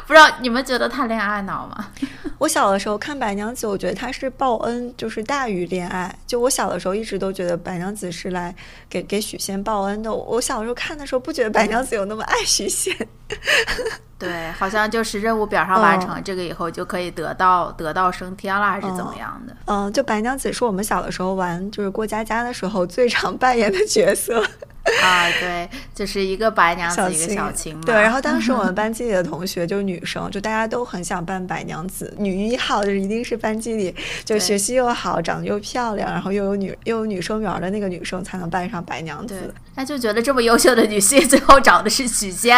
[0.07, 1.87] 不知道你们觉得他恋爱脑吗？
[2.39, 6.15] 我小的时候看白娘子，我觉得她是报恩，就是大于恋爱。
[6.27, 8.55] 就我小的时候一直都觉得白娘子是来
[8.91, 10.13] 给给许仙报恩的。
[10.13, 12.97] 我小时候看的时候不觉得白娘子有那么爱许仙。
[14.19, 19.55] 对，好像就是任务表上完成这个以后就可以得到得到升天了，还是怎么样的？
[19.67, 24.43] 嗯，就白娘子是我们小的时候玩就是过家家的时候最常扮演的角色。
[25.03, 27.83] 啊，对，就是一个白娘子，一个小青嘛。
[27.85, 33.95] 对，然后当时我们 班级里的同学就是女生，就大家都很想扮白娘子，女一号就是一定是班级里
[34.25, 42.57] 就学习又好，长得又漂亮，然后又有女又有女生缘的那个女生才能扮上白娘子。，那就觉得这么优秀的女性， 最后找的是许仙，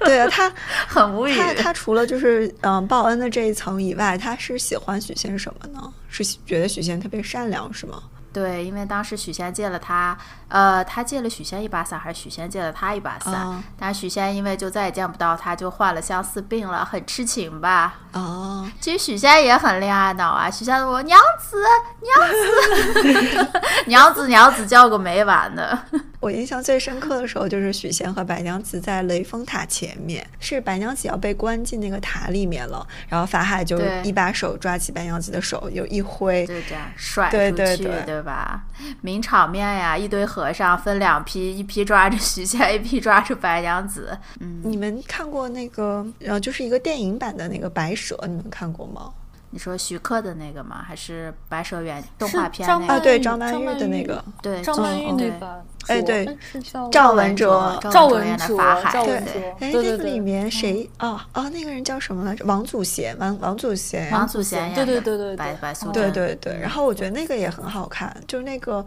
[0.00, 0.52] 对啊，她
[0.86, 1.36] 很无语。
[1.38, 5.92] 她她除了就是嗯报恩的这一层以外，她是喜欢许仙什么呢？
[6.08, 8.02] 是喜觉得许仙特别善良是吗？
[8.32, 10.16] 对，因为当时许仙借了他，
[10.52, 13.32] 呃，他借了许仙一把伞，还是许仙借了他一把伞？
[13.32, 17.94] 啊但是许仙因为就再也见不到他，就患了相思病了，很痴情吧。
[18.12, 21.56] 哦，其实许仙也很恋爱脑啊，许仙我娘子
[22.02, 23.50] 娘子
[23.88, 25.78] 娘子娘子叫个没完的。
[26.20, 38.60] 我印象最深刻的时候就是许仙和白娘子在雷峰塔前面，是白娘子要被关进那个塔里面了，然后法海就一把手抓起白娘子的手，有一挥，就这样甩出对去，对对吧？
[39.00, 44.16] 名场面呀，一堆和尚分两批，一批抓着许仙，一批抓住白娘子。
[44.40, 49.12] 嗯，你们看过那个呃，就是一个电影版的那个白蛇，你们看过吗？
[49.54, 50.82] 你说徐克的那个吗？
[50.82, 53.00] 还是白蛇原动画片那个？
[53.00, 60.88] 对，张曼玉的那个，对，张曼玉那对版，哎对是叫赵文文卓赵赵文卓演的法海，赵对文卓，哎，那个里面谁？
[61.00, 62.46] 哦哦，那个人叫什么来着？
[62.46, 64.10] 王祖贤，王王祖贤。
[64.10, 68.82] 王祖贤演对的，对对对对白白素贞对贞，对对，然后我觉得那个也很好看，就是那个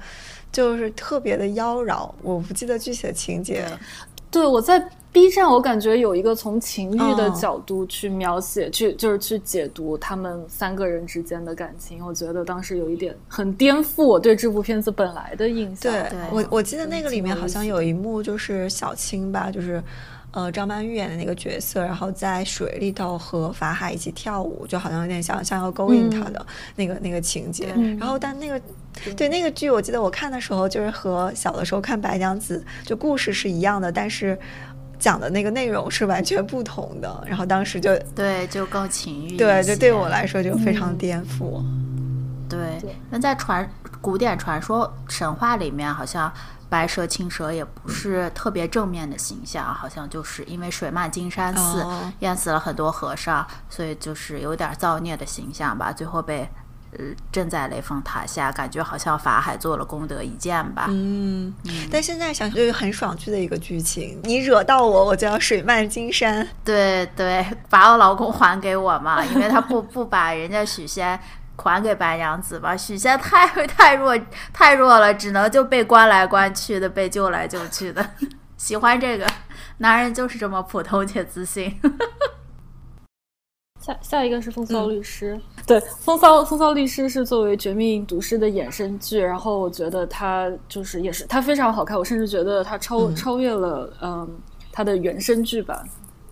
[0.56, 3.78] 就是特别的妖娆，我不记得具体的情节了。
[4.32, 4.80] 对，我在
[5.12, 12.06] B 站，我感觉有一个从情欲的哦角度去描写，去就是去解读他们三个人之间的感情。
[12.06, 15.92] 我觉得当时有一点很颠覆我对这部片子本来的印象。
[15.92, 19.84] 对对我，我记得那个里面好像有一幕就是小青吧，就是
[20.36, 26.46] 呃张曼玉演的那个角色，然后在水里头和法海一起跳舞，就好像有点像像要勾引他的
[26.76, 27.74] 那个、那个情节。
[27.76, 28.62] 嗯然后但那个
[29.18, 34.38] 对那个剧，我记得我看的时候就是和小的时候看白娘子就故事是一样的，但是。
[34.98, 41.62] 讲的那个内容是完全不同的，然后当时就对，就更情欲对，就对我来说就非常嗯颠覆。
[42.50, 43.70] 对对，那在传
[44.00, 46.32] 古典传说神话里面，好像
[46.70, 56.50] 白蛇、青蛇也不是特别正面的形象，好像就是因为水漫金山寺、哦淹死了很多和尚，所以就是有点造孽的形象吧，最后被。
[56.98, 60.86] 呃，镇在雷峰塔下，感觉好像法海做了功德一件吧。
[60.88, 61.54] 嗯，
[61.92, 66.48] 但现在想想就是很爽剧的一个剧情，你惹到我，我就要水漫金山。
[66.64, 71.20] 对对，把我老公还给我嘛，因为他不 不把人家许仙
[71.58, 74.16] 还给白娘子吧，许仙太太弱
[74.54, 78.08] 太弱了，只能就被关来关去的，被救来救去的。
[78.58, 79.28] 喜欢这个
[79.80, 81.80] 男人就是这么普通且自信。
[83.82, 94.28] 下下一个是《风骚嗯律师》对，《风骚风骚律师》是作为《绝命毒师》的衍生剧，然后我觉得它就是也是它非常好看，我甚至觉得它超、嗯超越了嗯
[94.72, 95.84] 它的原声剧版。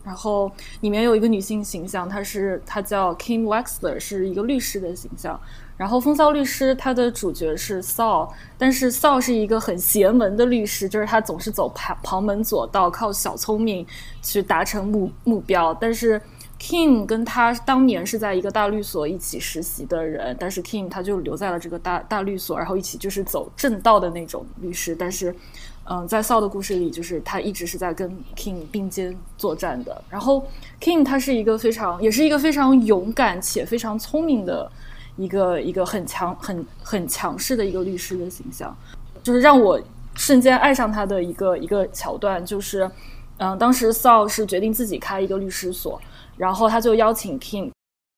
[0.03, 5.39] 然后里面有一个女性形象，她是她叫 Kim Wexler，是一个律师的形象。
[5.75, 13.85] 然后《风骚律师》它的主角是 Saul，但是 Saul 是一个很邪门的律师，就是他总是走旁旁门左道，靠小聪明
[14.21, 15.73] 去达成目目标。
[15.73, 16.21] 但是
[16.59, 24.95] Kim 跟他当年是在一个大律所一起实习的人，但是 Kim 他就留在了这个大大律所，然后一起就是走正道的那种律师。
[24.95, 25.35] 但是
[25.86, 30.02] 嗯，在 Saul 的故事里，就是他一直是在跟 King 并肩作战的。
[30.10, 30.48] 然后
[30.79, 34.71] King 他是一个非常，也是一个非常勇敢且非常聪明的
[35.17, 38.73] 一个一个很强、很很强势的一个律师的形象。
[39.21, 39.77] 就是让我
[40.15, 42.90] 瞬间爱上他的一个一个桥段，就是
[43.38, 46.02] 嗯，当时 Saul 是决定自己开一个律师所，
[46.38, 47.73] 然后他就邀请 King。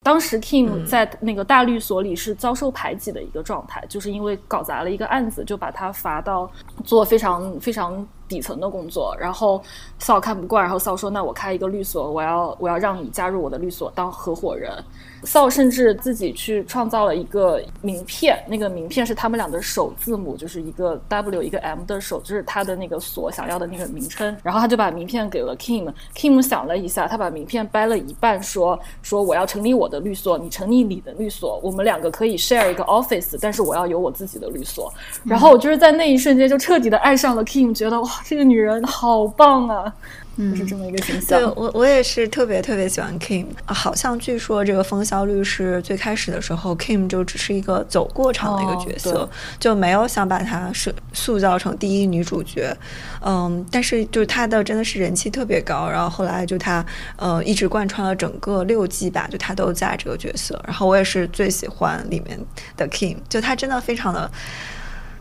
[0.06, 6.48] 当时 Kim 在那个大律所里是遭受排挤的一个状态，就是因为搞砸了一个案子，就把他罚到
[6.84, 8.08] 做非常非常。
[8.28, 9.62] 底层的工作，然后
[10.00, 14.72] 扫看不惯，然后扫说：“那我开一个律所，我要我要让你加入我的律所当合伙人。”
[15.24, 24.38] 扫甚至自己去创造了一个名片，那个名片是他们俩的首字母，就是一个 W 一个 M 的首，就是他的那个所想要的那个名称。
[24.44, 25.92] 然后他就把名片给了 Kim。
[26.16, 34.94] Kim 想了一下，他把名片掰了一半，说：“说我要成立我的律所，你成立你的律所，我们两个可以 share 一个 office，但是我要有我自己的律所。”
[35.26, 38.10] 然后我就是在那一瞬间就彻底的爱上了 Kim，觉得哇。
[38.24, 39.94] 这个女人好棒啊，
[40.38, 41.40] 就是这么一个形象。
[41.40, 43.46] 对我，我也是特别特别喜欢 Kim。
[43.66, 52.76] 好像据说这个风骚律师最开始的时候，Kim 就只是一个走过场的一个角色，就没有想把她是塑造成第一女主角。
[53.22, 56.86] 嗯，但是就是她的真的是人气特别高，然后后来就她
[57.16, 60.62] 呃一直贯穿了整个六季吧，就她都在这个角色。
[60.66, 62.40] 然后我也是最喜欢里面
[62.78, 64.30] 的 Kim，就她真的非常的。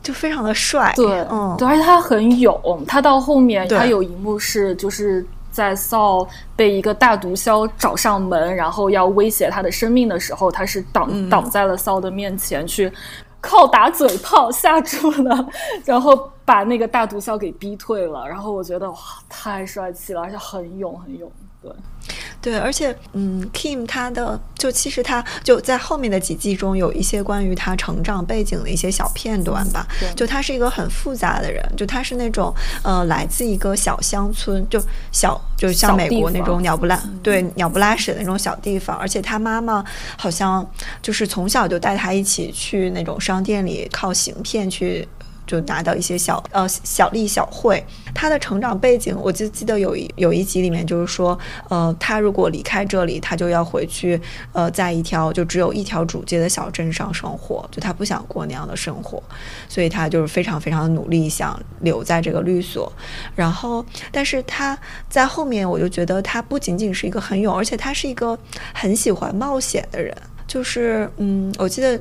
[0.05, 2.85] 就非常的帅，对，嗯，对，而且他很勇。
[2.87, 6.25] 他到后面，他有一幕是就是在扫
[6.55, 12.93] 被一个大毒枭找上门，然后要威胁他的生命的时候，他是挡挡在了扫的面前，去
[13.41, 15.49] 靠打嘴炮吓住了，
[15.85, 18.29] 然后把那个大毒枭给逼退了。
[18.29, 18.99] 然后我觉得哇，
[19.29, 21.31] 太帅气了，而且很勇，很勇。
[21.65, 29.87] 对，对，而且，嗯，Kim 他的就其实他就在后面的几季中有一些关于他成长背景的一些小片段吧。
[30.15, 34.79] 就他是一个很复杂的人，就他是那种呃来自一个小乡村，就
[35.11, 39.83] 小就像美国那种鸟不拉对鸟不拉屎的那种小地方，而且他妈妈
[40.19, 40.69] 好像
[41.01, 45.09] 就是从小就带他一起去那种商店里靠行骗去。
[45.47, 47.85] 就拿到一些小呃小利小惠，
[48.15, 51.39] 他的成长背景，我就记得有一有一集里面就是说，
[51.69, 54.21] 呃，他如果离开这里，他就要回去，
[54.53, 59.23] 呃，在一条就只有一条主街的小镇上生活，就他不想过那样的生活，
[59.69, 62.91] 所以他就是非常非常的努力想留在这个律所，
[63.35, 64.79] 然后，但是他
[65.09, 68.39] 在后面我就觉得他不仅仅是一个很勇，而且他是一个
[68.73, 70.17] 很喜欢冒险的人，
[70.47, 72.01] 就是嗯，我记得。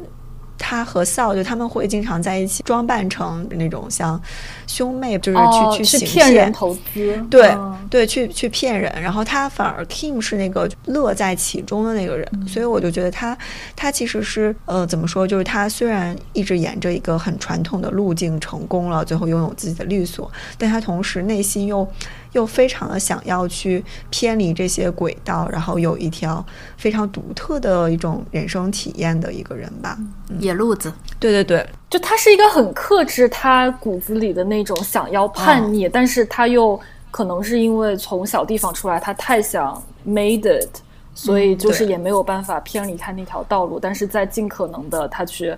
[0.66, 4.20] 他和笑就他们会经常在一起装扮成那种像
[4.66, 5.38] 兄妹，就是
[5.76, 7.54] 去去行骗人投资，对
[7.90, 8.90] 对，去去骗人。
[9.02, 13.38] 然后他反而 Kim 是那个乐在其中的那个人，所以我就觉得他
[13.76, 21.86] 他其实是呃怎么说，就是他虽然一直沿着一个很传统的路径成功了，最后拥有自己的律所，但他同时内心又。
[22.34, 26.46] 又非常的想要去偏离这些轨道，然后有一条
[26.78, 29.98] 非常独特的一种人生体验的一个人吧，
[30.40, 30.92] 野路子。
[31.20, 36.80] 对对对，就他是一个很克制他骨子里的那种想要叛逆，但是他又
[37.12, 40.78] 可能是因为从小地方出来，他太想 made it，
[41.14, 45.56] 所以就是也没有办法偏离开那条道路，但是在尽可能的他去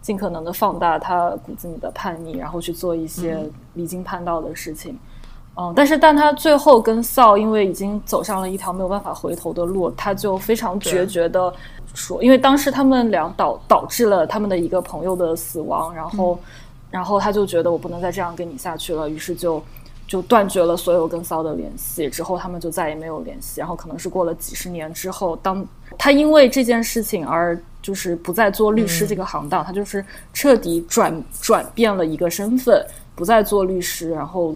[0.00, 3.38] 尽可能的放大他骨子里的叛逆，然后去做一些
[3.74, 4.92] 离经叛道的事情。
[4.92, 4.98] 嗯，
[5.74, 11.50] 但是但他最后跟扫，因为已经走上了一条没有办法回头的路，他就非常决绝的
[11.94, 16.38] 说，因为当时他们俩导导致了他们的一个朋友的死亡，然后，
[16.90, 19.62] 然后他就觉得我不能再这样跟你下去了，于是就
[20.06, 30.04] 就断绝了所有跟骚的联系，之后他们就再也没有联系，然后可能是过了几十年之后，当他因为这件事情而就是不再做律师这个行当，他就是
[30.34, 32.84] 彻底转转变了一个身份，
[33.14, 34.54] 不再做律师，然后。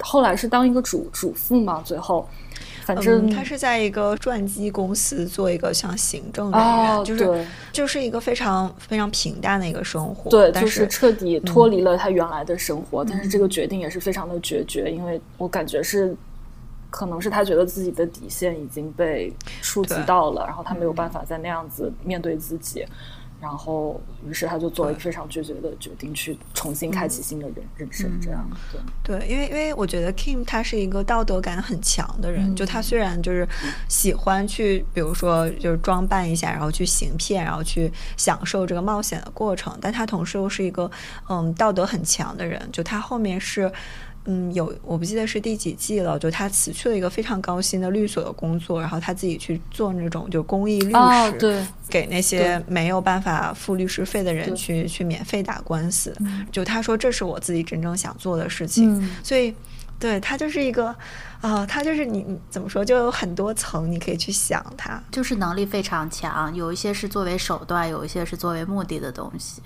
[0.00, 2.28] 后来是当一个主主妇嘛，最后，
[2.84, 13.04] 反正他是在一个传记公司做一个像行政人员，就是就是一个非常非常平淡的一个生活，对，就是彻底脱离了他原来的生活。
[13.04, 16.14] 但是这个决定也是非常的决绝，因为我感觉是，
[16.90, 19.32] 可能是他觉得自己的底线已经被
[19.62, 22.84] 触及到了，然后他没有办法再那样子面对自己。
[23.44, 28.10] 然后，于是他就做了一个非常决绝的决定，去重新开启新的人人生。
[28.18, 28.48] 这样，
[29.02, 33.46] 对对，因为因为我觉得 Kim 他是一个道德感很强的人，就他虽然就是
[33.86, 40.90] 喜欢去，比如说就是装扮一下，然后去行骗，然后去享受这个冒险的过程，但他同时又是一个
[41.28, 42.66] 嗯道德很强的人。
[42.72, 43.70] 就他后面是。
[44.26, 51.38] 嗯，有我不记得是第几季了，就他辞去了一个非常高薪的律所的工作，然后他自己去做那种就公益律师。
[51.38, 56.16] 对，给那些没有办法付律师费的人去去免费打官司。
[56.50, 59.54] 就他说这是我自己真正想做的事情，所以
[59.98, 60.86] 对他就是一个
[61.40, 69.60] 啊，他就是你你怎么说，就有很多层你可以去想他，就是能力非常强，有一些是作为手段，有一些是作为目的的东西，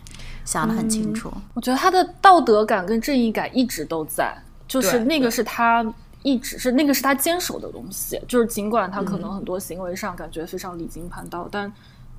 [0.44, 1.32] 想得很清楚。
[1.54, 4.36] 我觉得他的道德感跟正义感一直都在，
[4.68, 5.84] 就是那个是他。
[6.24, 11.72] 一直是那个是他坚守的东西，就是尽管他可能很多行为上感觉非常离经叛道，但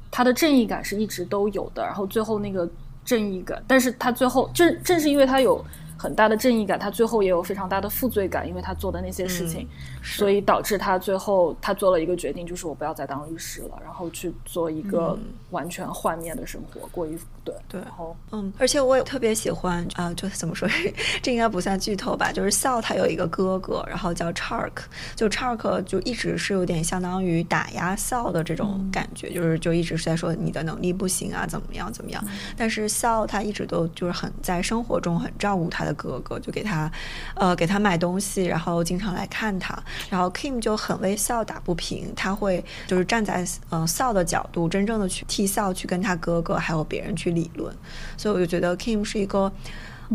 [0.09, 1.83] 他的正义感是一直都有的。
[1.83, 2.67] 然后最后那个
[3.03, 5.63] 正义感，但是他最后正正是因为他有
[5.97, 9.67] 很大的正义感，他最后也有非常大的负罪感，因为他做的那些事情，
[10.03, 15.17] 所以导致他最后他做了一个决定，就是我不要再当律师了，然后去做一个
[15.51, 17.17] 完全幻灭的生活，过一。
[17.41, 20.69] 对对，然后嗯，而且我也特别喜欢啊， 就怎么说，
[21.23, 22.31] 这应该不算剧透吧？
[22.31, 24.71] 就是笑他有一个哥哥，然后叫 Chark，
[25.15, 32.23] 就 Chark 就一直是有点相当于打压笑的这种感觉，就是就一直是在说你的能力不行啊，怎么样怎么样。
[32.55, 36.91] 但是笑他一直都就是很在生活中很照顾他的哥哥，就给他
[37.35, 39.75] 呃给他买东西，然后经常来看他。
[40.09, 47.29] 然后 Kim 就很为 Sao 打不平，他会就是站在呃笑的角度，真正的去替 Sao 去跟他哥哥还有别人去。
[47.29, 47.71] 理论，
[48.17, 49.53] 所以我就觉得 Kim 是一个。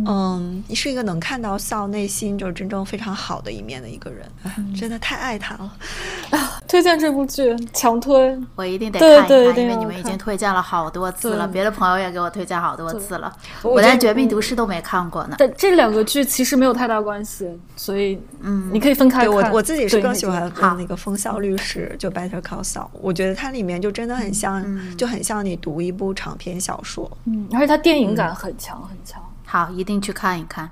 [0.07, 4.27] 嗯，你是一个能看到笑内心就是真正非常好的一面的一个人，
[4.75, 5.73] 真的太爱他了。
[6.31, 6.59] 啊！
[6.67, 13.33] 推荐这部剧，强推，我一定得看一看，因为你们已经推荐了好多次了，别的朋友也给我推荐好多次了，
[13.63, 15.37] 我连《绝命毒师》都没看过呢。
[15.39, 19.31] 但这两个剧其实没有太大关系，所以嗯，你可以分开看。
[19.31, 24.65] 我我自己是更喜欢看那个《风骚律师》，就 Better Call Saul，我觉得它里面就真的很像，
[24.97, 29.23] 就很像你读一部长篇小说，嗯，而且它电影感很强很强。
[29.55, 30.69] 好，一定去看一看。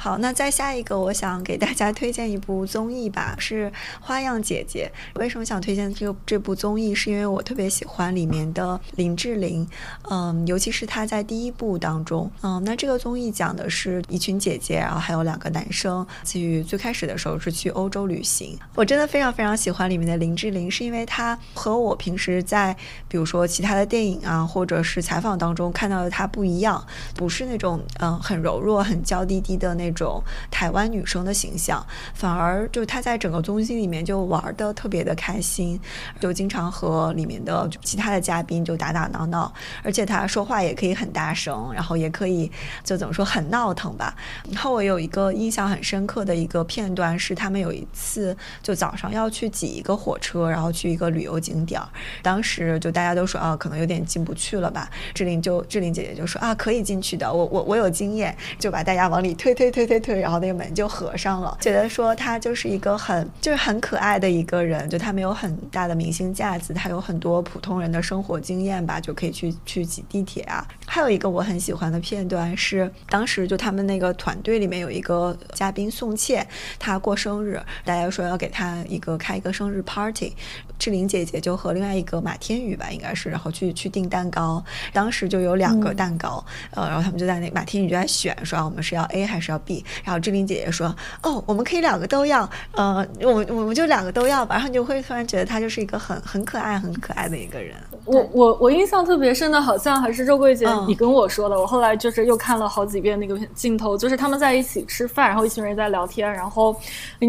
[0.00, 3.66] 好，那再下一个，我想给大家推荐一部综艺吧，是
[4.00, 4.88] 《花样姐姐》。
[5.18, 6.94] 为什么想推荐这个这部综艺？
[6.94, 9.68] 是因为我特别喜欢里面的林志玲，
[10.08, 18.56] 嗯，尤其是她在第一部当中，嗯，那这个综艺讲的是一群姐姐，然后还有两个男生，去最开始的时候是去欧洲旅行。
[18.76, 22.72] 我真的非常非常喜欢里面的林志玲，是因为她和我平时在
[23.08, 26.86] 比如说其他的电影啊，或者是采访当中看到的她不一样，
[27.16, 29.87] 不是那种嗯很柔弱、很娇滴滴的那。
[29.88, 35.80] 那种台湾女生的形象，反而就她在整个综艺里面就玩的特别的开心，
[36.20, 39.50] 就经常和里面的其他的嘉宾就打打闹闹，
[39.82, 42.50] 而且她说话也可以很大声，然后也可以
[42.84, 44.14] 就怎么说很闹腾吧。
[44.50, 51.88] 然后我有一个印象很深刻的一个片段是，他们有一次就早上要去挤一个火车，然后去一个旅游景点儿，
[52.22, 54.90] 当时就大家都说啊，可能有点进不去了吧。
[55.14, 59.77] 志玲就志玲姐姐就说啊，可以进去的，我我我有经验，就把大家往里推推推。
[59.78, 61.56] 推推推，然后那个门就合上了。
[61.60, 70.66] 觉得说他就是一个很就是很可爱的一个人，就他没有很大的明星架子，他有很多普通人的生活经验吧，就可以去去挤地铁啊。
[70.84, 76.44] 还有一个我很喜欢的片段是，当时就他们那个团队里面有一个嘉宾宋茜，
[76.76, 80.34] 她过生日，大家说要给她一个开一个生日 party，
[80.78, 84.62] 志玲姐姐就和另外一个马天宇吧，应该是，然后去去订蛋糕。
[84.92, 89.84] 当时就有两个蛋糕，呃，然后他们就在那马天宇就在选，说我们是要 A 还是要 B，。
[90.04, 97.74] 然后志玲姐姐说：“哦，我们可以两个都要，呃，我们我们就两个都要吧。”然后你就会突然觉得她就是一个很很可爱、很可爱的一个人。
[98.04, 101.58] 我我我印象特别深的，好像还是周桂姐你跟我说的。
[101.58, 106.74] 我后来就是又看了好几遍那个镜头，就是他们在一起吃饭，然后一群人在聊天，然后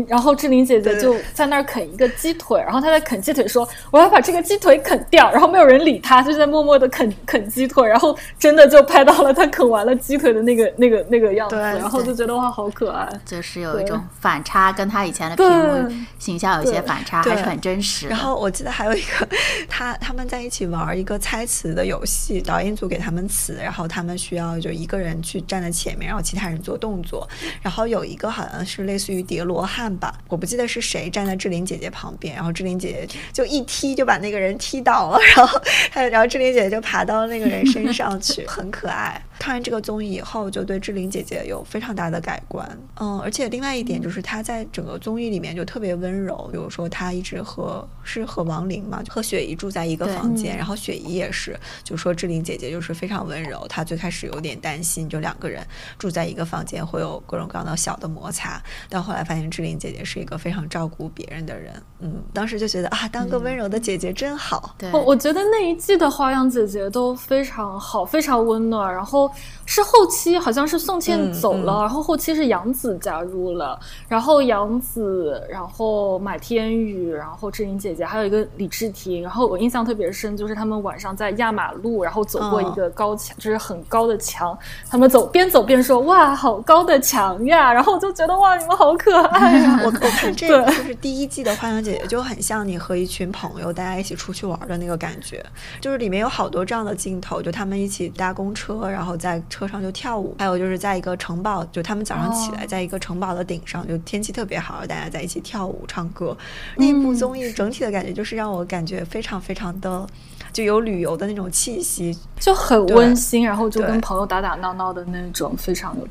[0.08, 12.40] 然后志玲姐姐就在那儿啃一个鸡腿，然后她在啃鸡腿说：“我要把这个鸡腿啃掉。”然后没有人理他，就在默默的啃啃鸡腿，然后真的就拍到了他啃完了鸡腿的那个那个那个样子，然后就觉得。
[12.40, 13.06] 哇，好可爱！
[13.26, 18.08] 就是有一种反差，跟他以前的屏幕形象有一些反差，还是很真实。
[18.08, 19.28] 然后我记得还有一个，
[19.68, 27.28] 他他们在一起玩一个猜词的游戏，导演组给他们词，然后他们需要就一个人去站在前面，然后其他人做动作。
[27.62, 35.62] 然后有一个好像是类似于叠罗汉吧，我不记得是谁站在志玲姐姐旁边，然后志玲姐姐就一踢就把那个人踢倒了，然后
[35.92, 39.22] 他然后志玲姐姐就爬到那个人身上去，很可爱。
[39.40, 42.70] 看完这个综艺以后，就对志玲姐姐有非常大的改观。
[43.00, 46.50] 嗯，而且另外一点就是，她在整个综艺里面就特别温柔。
[46.52, 53.66] 比如说，她一直和是和王琳嘛，和雪姨住在一个房间，然后雪姨也是，就说志玲姐姐就是非常温柔。
[53.70, 55.66] 她最开始有点担心，就两个人
[55.98, 61.72] 住在一个房间会有各种各样的小的摩擦，但后来发现志玲姐姐是一个非常照顾别人的人。
[62.02, 64.76] 嗯，当时就觉得啊，当个温柔的姐姐真好。
[64.78, 69.29] 对，我我觉得那一季的花样姐姐都非常好，非常温暖，然后。
[69.30, 71.80] 后是后期好像是宋茜走了，嗯。
[71.80, 84.58] 嗯然后后期是杨紫加入了，然后杨紫，然后马天宇，然后志玲姐姐，还有一个李治廷，然后我印象特别深，就是他们晚上在压马路，然后走过一个高墙，就是很高的墙，
[84.90, 95.44] 他们走边走边说哇好高的墙呀，然后我就觉得哇你们好可爱呀， 我我看这 个就是第一季的《花样姐姐》，就很像你和一群朋友大家一起出去玩的那个感觉，
[95.82, 102.68] 就是里面有好多这样的镜头，就他们一起搭公车，然后在车上就跳舞，还有就是在一个城堡，就他们早上起来哦。
[102.68, 106.36] 在一个城堡的顶上，就天气特别好，大家在一起跳舞唱歌。
[106.78, 110.08] 那部综艺整体的感觉就是让我感觉非常非常的
[110.54, 116.08] 就有旅游的那种气息，就很温馨，然后就跟朋友打打闹闹的那种，非常有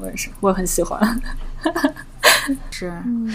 [0.00, 1.00] 我也是，我很喜欢。
[2.70, 2.92] 是，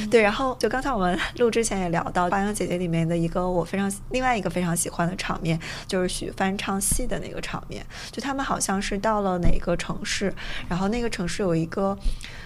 [0.10, 7.86] 对，然后就刚才我们录之前也聊到《花样姐姐》里面的一个我非常另外一个非常喜欢的场面，就是许帆唱戏的那个场面。
[8.10, 10.34] 就他们好像是到了哪个城市，
[10.70, 11.98] 然后那个城市有一个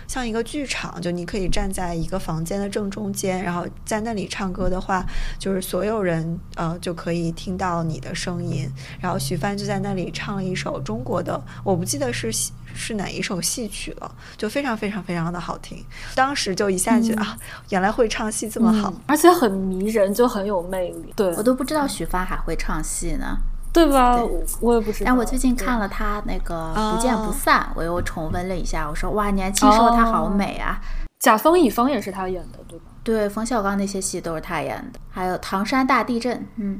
[0.07, 5.05] 像一个剧场，就你可以站在一个房间的正中间，然后在那里唱歌的话，
[5.39, 8.69] 就是所有人呃就可以听到你的声音。
[8.99, 12.31] 然后许帆就在那里唱了一首中国的，我不记得是
[12.73, 15.83] 是哪一首戏曲了，就非常非常非常的好听。
[16.13, 17.37] 当时就一下觉得、啊，
[17.69, 18.89] 原来会唱戏这么好。
[18.89, 21.13] 嗯而且很迷人，就很有魅力。
[21.15, 23.37] 对我，都不知道许帆还会唱戏呢。
[23.75, 24.15] 对吧？
[24.15, 25.05] 对我我也不知道。
[25.05, 28.87] 但我最近看了，了他那个哦《不见不散》，我又重温了一下。
[28.89, 30.79] 我说哇，年轻时候他好美啊！
[31.19, 32.85] 甲方乙方也是他演的，对吧？
[33.03, 36.37] 对，冯小刚那些戏都是他演的，还有《唐山大地震》。
[36.55, 36.79] 嗯，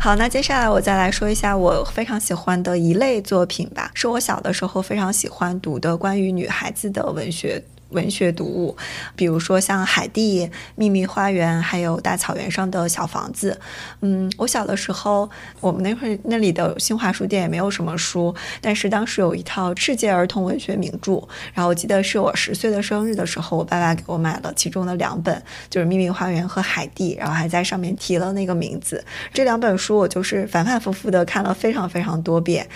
[0.00, 7.62] 好，那接下来我再来说一下我非常喜欢的一类作品吧，是我小的时候非常喜欢读的关于女孩子的文学。
[7.90, 8.76] 文学读物，
[9.14, 13.52] 比如说像《海蒂》《秘密花园》，还有《大草原上的小房子》。
[14.00, 15.30] 嗯，我小的时候，
[15.60, 21.22] 我们那会儿那里的新华书店也没有什么书，但是当时有一套世界儿童文学名著，
[21.54, 29.04] 然后我记得是我十岁的生日的时候，我爸爸给我买了其中的两本，就是《秘密花园》和《海蒂》，然后还在上面提了那个名字。
[29.32, 32.68] 这两本书我就是反反复复的看了非常非常多遍，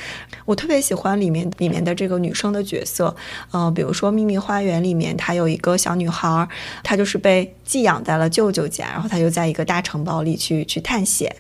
[0.45, 3.17] 我特别喜欢里面里面的这个女生的角色，
[3.51, 5.00] 呃，比如说《秘密花园》里面。
[5.17, 6.49] 他有一个小女孩，
[6.83, 11.33] 她就是被寄养在了舅舅家，然后他就在一个大城堡里去去探险。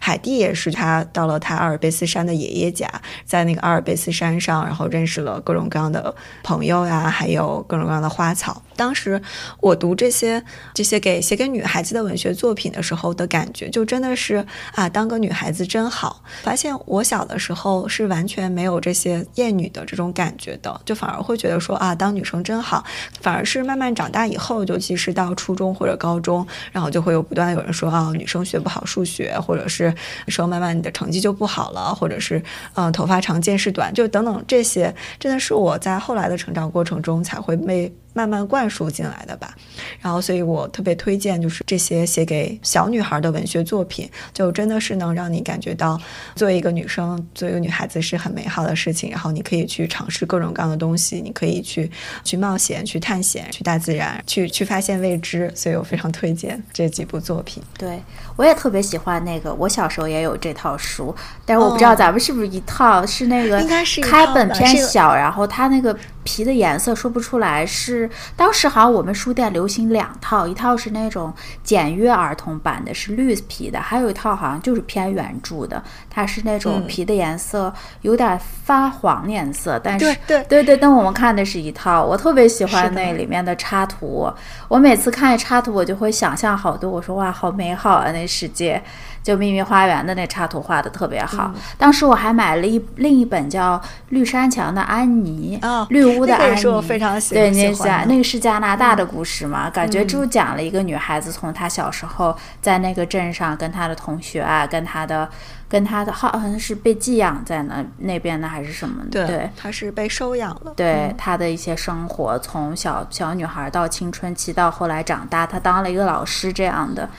[0.00, 2.90] 海蒂也是，她到了她阿尔卑斯山的爷爷家，
[3.26, 8.62] 在那个阿尔卑斯山上，然后认识了各种各样的朋友呀，还有各种各样的花草。
[8.74, 9.20] 当时
[9.60, 16.22] 我读这些这些给写给女孩子的文学作品的时候的感觉，就真的是啊，当个女孩子真好。
[16.42, 22.82] 发现我小的时候是完全没有这些厌女的这种感觉的，就反而会觉得说啊，当女生真好。
[23.20, 29.94] 反而是慢慢长大以后，尤其是到初中或者高中，然后就会有不断有人说啊，女生学不好数学，或者是
[30.28, 32.42] 说慢慢你的成绩就不好了，或者是
[32.74, 39.54] 嗯、头发长见识短，就等等这些，真的是我在后来的成长过程中才会被慢慢灌输进来的吧。
[40.00, 46.00] 然后，所以我特别推荐就是这些写给小女孩的文学作品，就真的是能让你感觉到
[46.34, 49.10] 作为一个女生，作为一个女孩子是很美好的事情。
[49.10, 51.90] 然后你可以去尝试各种各样的东西，你可以去
[52.24, 55.52] 去冒险、去探险、去大自然、去去发现未知。
[55.54, 57.62] 所以我非常推荐这几部作品。
[57.76, 58.00] 对
[58.36, 61.14] 我也特别喜欢那个，我小时候也有这套书，
[61.44, 68.08] 但是我不知道咱们是不是一套，哦、是那个应该是开本偏小，然后它那个皮的颜色说不出来是。
[68.36, 71.32] 当时好像我们书店流行两套，一套是那种
[71.62, 77.72] 简约儿童版的，是绿皮的，还有一套好像就是偏原著的，它是那种皮的颜色
[78.02, 80.44] 有点发黄颜色，但是对对。
[80.44, 84.28] 对对，但我们看的是一套，我特别喜欢那里面的插图，
[84.68, 88.82] 我每次看插图我就会想象好多，我说哇，好美好啊，那世界。
[89.22, 93.76] 就秘密花园的那插图画的特别好，嗯、当时我还买了一另一本叫
[94.10, 105.28] 《绿山墙的安妮》哦，绿屋的安妮，那个、我非常喜对，那是那个是加拿大的故事嘛，嗯、感觉就讲了一个女孩子从她小时候在那个镇上跟她的同学啊，跟她的
[105.68, 117.10] 跟她的好像是被寄养在那那边的还是什么的，对，她是被收养了，对嗯、她的一些生活，从小小女孩到青春期到后来长大，她当了一个老师这样的。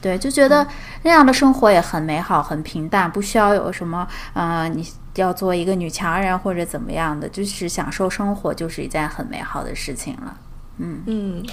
[0.00, 0.66] 对，就觉得
[1.02, 10.36] 那样的生活也很美好，很平淡，不需要有什么，呃，你要做一个女强人或者怎么样的，就是享受生活，就是一件很美好的事情了。
[10.78, 11.46] 嗯嗯，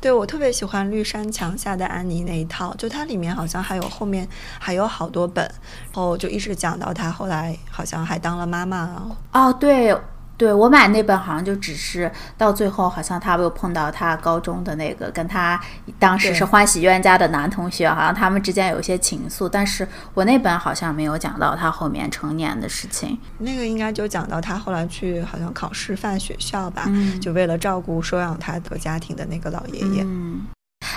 [0.00, 4.26] 对我特别喜欢绿山墙下的安妮那一套，就它里面好像还有后面
[4.60, 5.44] 还有好多本，
[5.92, 9.10] 然后就一直讲到她后来好像还当了妈妈。
[9.32, 9.96] 哦，对。
[10.38, 15.60] 对我买那本好像就只是到最后，好像他又碰到他高中的那个跟他
[15.98, 19.48] 当时是欢喜冤家的男同学，好像他们之间有一些情愫。
[19.48, 23.18] 但是我那本好像没有讲到他后面成年的事情。
[23.38, 30.04] 那个应该就讲到他后来去好像考师范学校吧，嗯就为了照顾收养他的家庭的那个老爷爷。
[30.04, 30.42] 嗯，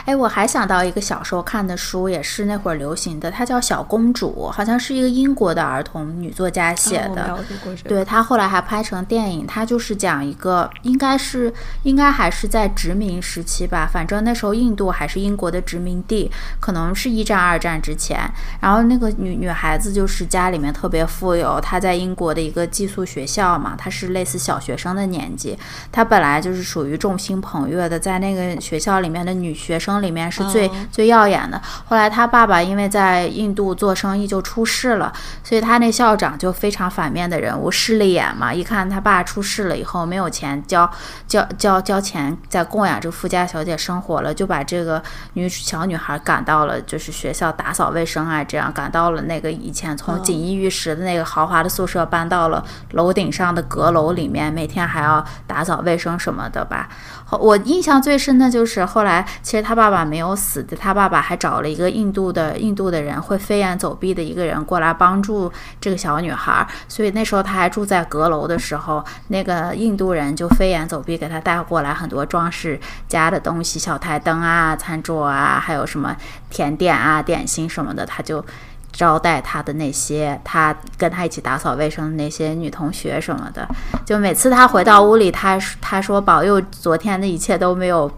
[0.05, 7.37] 哎，我还想到一个小时候看的书，也是那会儿流行的，它叫《小公主》，好像是一个英国的儿童女作家写的。
[7.83, 18.19] 对她后来还拍成电影，她就是讲一个，应该是应该还是在殖民时期吧，反正那时候印度还是英国的殖民地，可能是一战、二战之前。
[18.59, 25.57] 然后那个女女孩子就是家里面特别富有，她在英国的一个寄宿学校嘛，她是类似小学生的年纪，
[25.91, 31.59] 她本来就是属于众星捧月的，在那个学校里面的女学生里面是最、哦最耀眼的。
[31.87, 35.11] 后来他爸爸因为在印度做生意就出事了，
[35.43, 38.53] 所以他那校长就非常反面的人物，势利眼嘛。
[38.53, 40.87] 一看他爸出事了以后没有钱交
[41.27, 45.01] 交交交钱再供养这个富家小姐生活了，就把这个
[45.33, 56.89] 女小女孩赶到了就是学校打扫卫生啊，这样赶到了那个以前从锦衣玉食的那个豪华的宿舍搬到了楼顶上的阁楼里面，每天还要打扫卫生什么的吧。
[57.25, 76.15] 后我印象最深的就是后来，其实他爸爸爸没有死的，他爸爸还找了一个印度的印度的人会飞檐走壁的一个人过来帮助这个小女孩，所以那时候他还住在阁楼的时候，那个印度人就飞檐走壁给他带过来很多装饰家的东西，小台灯啊、餐桌啊，还有什么
[76.51, 78.45] 甜点啊、点心什么的，他就。
[78.93, 83.65] 招待他的那些，他跟他一起打扫卫生的那些女同学什么的，
[84.05, 88.11] 就每次他回到屋里，他他说保佑昨天的一切都没有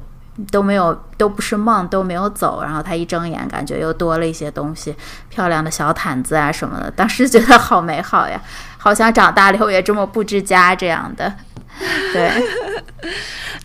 [0.51, 2.61] 都没有都不是梦，都没有走。
[2.63, 4.95] 然后他一睁眼，感觉又多了一些东西，
[5.29, 6.91] 漂亮的小毯子啊什么的。
[6.91, 8.41] 当时觉得好美好呀，
[8.77, 11.33] 好像长大了以后也这么布置家这样的。
[12.13, 12.31] 对，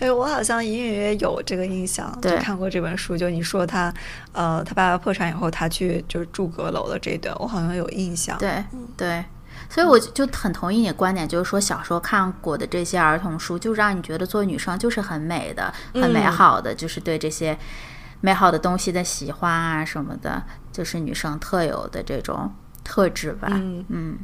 [0.00, 3.14] 哎，我好像隐隐约约有这个印象，就对看过这本书。
[3.14, 3.92] 就你说他，
[4.32, 8.38] 呃，他爸爸破产以后，他去就是住阁楼的这一段，我好像有印象。
[8.38, 8.64] 对
[8.96, 9.22] 对，
[9.68, 17.58] 所以我就很同意你的观点，就是说小时候看过的这些儿童书，就让你觉得做女生就是很美的、很美嗯好的，就是对这些
[18.20, 20.42] 美好的东西的喜欢啊什么的，
[20.72, 22.52] 就是女生特有的这种
[22.82, 23.48] 特质吧。
[23.52, 23.84] 嗯。
[23.88, 24.18] 嗯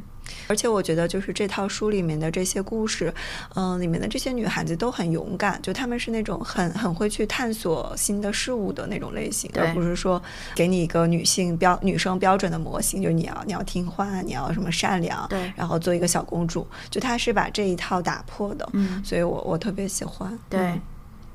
[0.47, 3.13] 而且我觉得，就是这套书里面的这些故事，
[3.55, 10.21] 嗯、里面的这些女孩子都很勇敢，就她们是那种很很会去探索新的事物的那种类型，而不是说
[10.55, 15.51] 给你一个女性标女生标准的模型，就你要你要听话，你要什么善良，对。
[15.55, 20.37] 然后做一个小公主，就她是把这一套打破的，嗯，所以我我特别喜欢。
[20.49, 20.59] 对。
[20.59, 20.81] 嗯，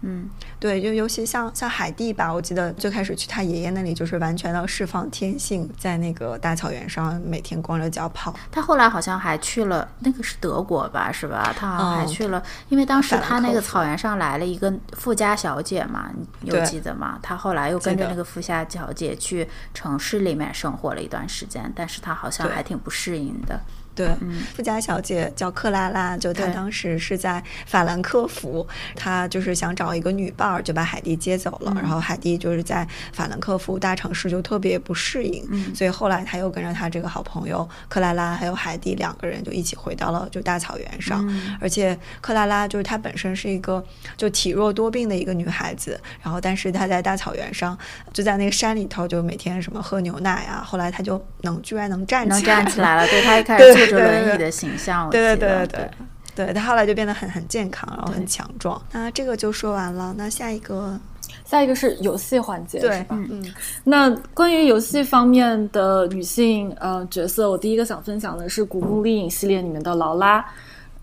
[0.02, 0.28] 嗯
[0.58, 8.34] 对，就尤其像像海蒂吧，我记得最开始去他爷爷那里，就是完全的释放天性，在那个大草原上每天光着脚跑。
[8.50, 11.54] 他后来好像还去了，那个是德国吧，是吧？
[11.56, 17.18] 他好像还哦去了，因为当时他那个草原上来了一个富家小姐嘛，你有记得吗？
[17.22, 23.60] 他后来又跟着那个富家小姐去城市里面生活了一段时间，但是他好像还挺不适应的。
[23.94, 24.08] 对，
[24.54, 28.66] 富家小姐叫克拉拉，就她当时是在法兰克福，
[28.96, 31.74] 她就是想找一个女伴儿，就把海蒂接走了。
[31.74, 35.74] 然后海蒂就是在法兰克福大城市就特别不适应，嗯。
[35.74, 41.26] 所以后来她又跟着她这个好朋友克拉拉还有海蒂两个人就一起回到了就大草原上。
[41.28, 41.56] 嗯。
[41.60, 43.84] 而且克拉拉就是她本身是一个
[44.16, 47.76] 就体弱多病的一个女孩子，然后但是她在大草原上
[48.12, 53.74] 就在那个山里头就每天什么喝牛奶啊，后来她就能居然能站起来，能站起来了，对她一开对。
[53.74, 55.90] 始坐着对对轮椅的形象，对对对对
[56.34, 58.80] 对对，他后来就变得很很健康，然后很强壮。
[58.92, 60.98] 那这个就说完了，那下一个
[61.44, 63.16] 下一个是游戏环节，是对，吧？
[63.30, 63.44] 嗯
[63.84, 70.44] 那关于游戏方面的女性呃角色，我第一个想分享的是《古墓丽影》系列里面的劳拉。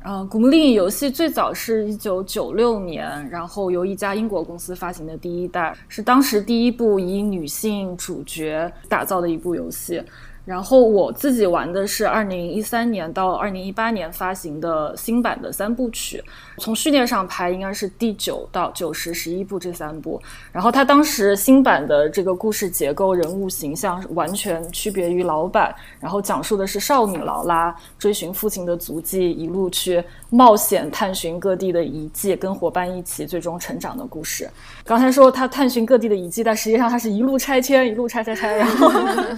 [0.03, 10.01] 呃，《古墓丽影》游戏最早是一九九六年，然后由一家英国公司发行的第一代，是当时第一部以女性主角打造的一部游戏。
[10.47, 16.23] 然后我自己玩的是二零一三年到二零一八年发行的新版的三部曲，
[16.57, 20.21] 从序列上排应该是第九到九十十一部这三部。
[20.51, 34.49] 然后他当时新版的这个故事结构、人物形象完全区别于老版，然后讲述的是少女劳拉追寻父亲的足迹，一路去冒险探寻各地的遗迹，跟伙伴一起最终成长的故事。
[34.83, 38.91] 刚才说他探寻各地的遗迹，但实际上他是一路拆迁，一路拆拆拆，然后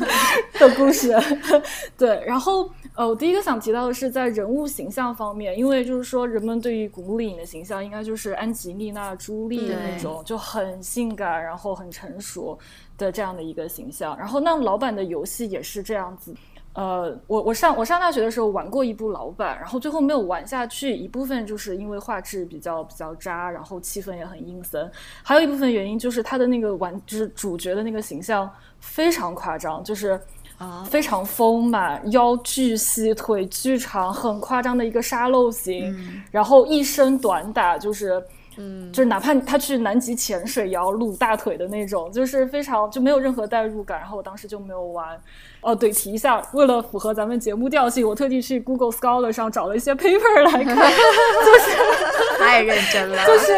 [0.60, 1.14] 的故事。
[1.98, 2.70] 对，然后
[3.00, 12.60] 呃，我第一个想提到的是在人物形象方面，因为就是说人们对于古墓丽影的形象应该就是安吉丽娜·朱莉那种就很性感，然后很成熟
[12.98, 14.18] 的这样的一个形象。
[14.18, 16.36] 然后那老版的游戏也是这样子。
[16.74, 20.94] 呃，我我上我上大学的时候玩过一部老版，然后最后没有玩下去。
[20.94, 24.86] 一部分就是因为画质比较比较渣，然后气氛也很阴森；
[25.24, 28.50] 还有一部分原因就是他的那个玩就是主角的那个形象
[28.82, 30.20] 非常夸张，就是
[30.60, 38.24] 啊非常丰满，腰巨细，腿巨长，很夸张的一个沙漏型，然后一身短打，就是。
[38.62, 43.98] 嗯，就是哪怕他去南极潜水也要露大腿的那种，就是非常就没有任何代入感。
[43.98, 45.18] 然后我当时就没有玩。
[45.62, 51.78] 哦，对，提一下，为了符合咱们节目调性，我特地去 Google Scholar 上找了一些 paper 来看， 就是
[52.38, 53.54] 太认真了， 就是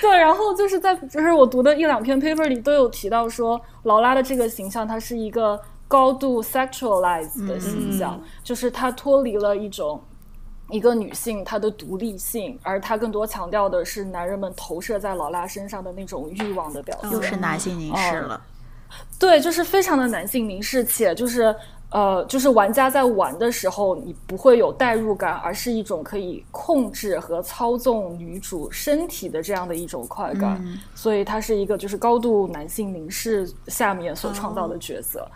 [0.00, 10.00] 对，然后就是在就是我读的一两篇 paper 里都有提到说，劳拉的这个形象，它是一个高度 sexualized 的形象，就是它脱离了一种。
[10.68, 17.12] 一个女性她的独立性，而它更多强调的是男人们投射在劳拉身上的那种欲望的表现。
[17.12, 18.42] 又是男性凝视了，
[19.16, 21.54] 对，就是非常的男性凝视，且就是
[21.90, 30.60] 呃，就是玩家在玩的时候，你不会有代入感，而是一种可以控制和操纵女主身体的这样的一种快感。
[30.96, 35.30] 所以它是一个就是高度男性凝视下面所创造的角色。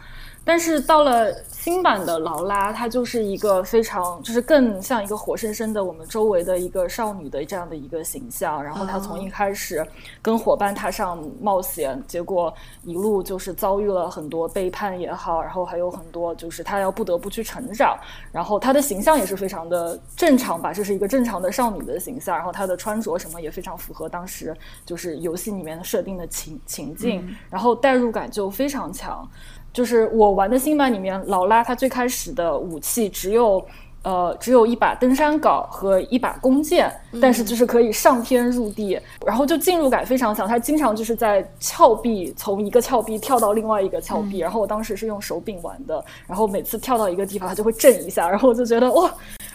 [0.51, 8.61] 但是到了新版的劳拉，她就是一个非常，就是更像一个活生生的我们周围的一个少女的这样的一个形象。
[8.61, 9.87] 然后她从一开始
[10.21, 17.97] 跟伙伴踏上冒险，结果一路就是遭遇了很多背叛也好，然后还有很多就是她要不得不去成长。
[18.33, 22.37] 然后她的形象也是非常的正常吧，这是一个正常的少女的形象。
[22.37, 24.53] 然后她的穿着什么也非常符合当时
[24.85, 29.25] 就是游戏里面设定的情情境，然后代入感就非常强。
[29.73, 33.65] 就是我玩的新版里面，劳拉她最开始的武器只有，
[34.03, 40.49] 呃，只有一把登山镐和一把弓箭，但是就是可以上天入地，然后就进入感非常强。
[40.49, 49.09] 她经常就是在峭壁从一个峭壁跳到另外一个峭壁，然后我当时是用手柄玩的，然后每次跳到一个地方，它就会震一下，然后我就觉得哇，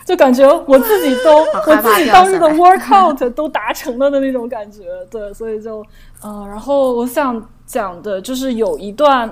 [0.05, 4.83] 就感觉我自己都 我自己当日的 workout 都达成了的那种感觉。
[5.11, 5.83] 对，所以就，
[6.23, 9.29] 嗯，然后我想讲的就是有一段。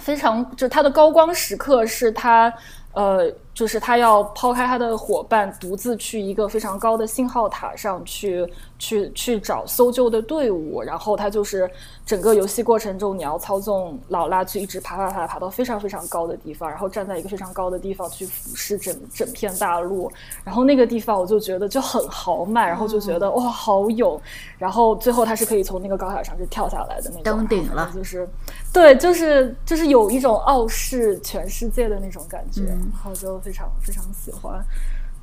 [0.00, 2.52] 非常，就他的高光时刻是他，
[2.94, 8.46] 呃，就是他要抛开他的伙伴，独自去一个非常高的信号塔上去。
[8.80, 11.70] 去去找搜救的队伍，然后他就是
[12.06, 20.10] 整个游戏过程中，你要操纵劳拉去一直爬爬爬爬到非常非常高的地方，然后站在一个非常高的地方去俯视整整片大陆，
[20.44, 24.18] 然后那个地方我就觉得就很豪迈，然后就觉得哇好勇，
[24.56, 28.26] 然后最后他是可以从那个高塔上就跳下来的那种，登顶了，就是
[28.72, 34.64] 对，就是就是有一种傲视全世界的那种感觉，然后就非常非常喜欢，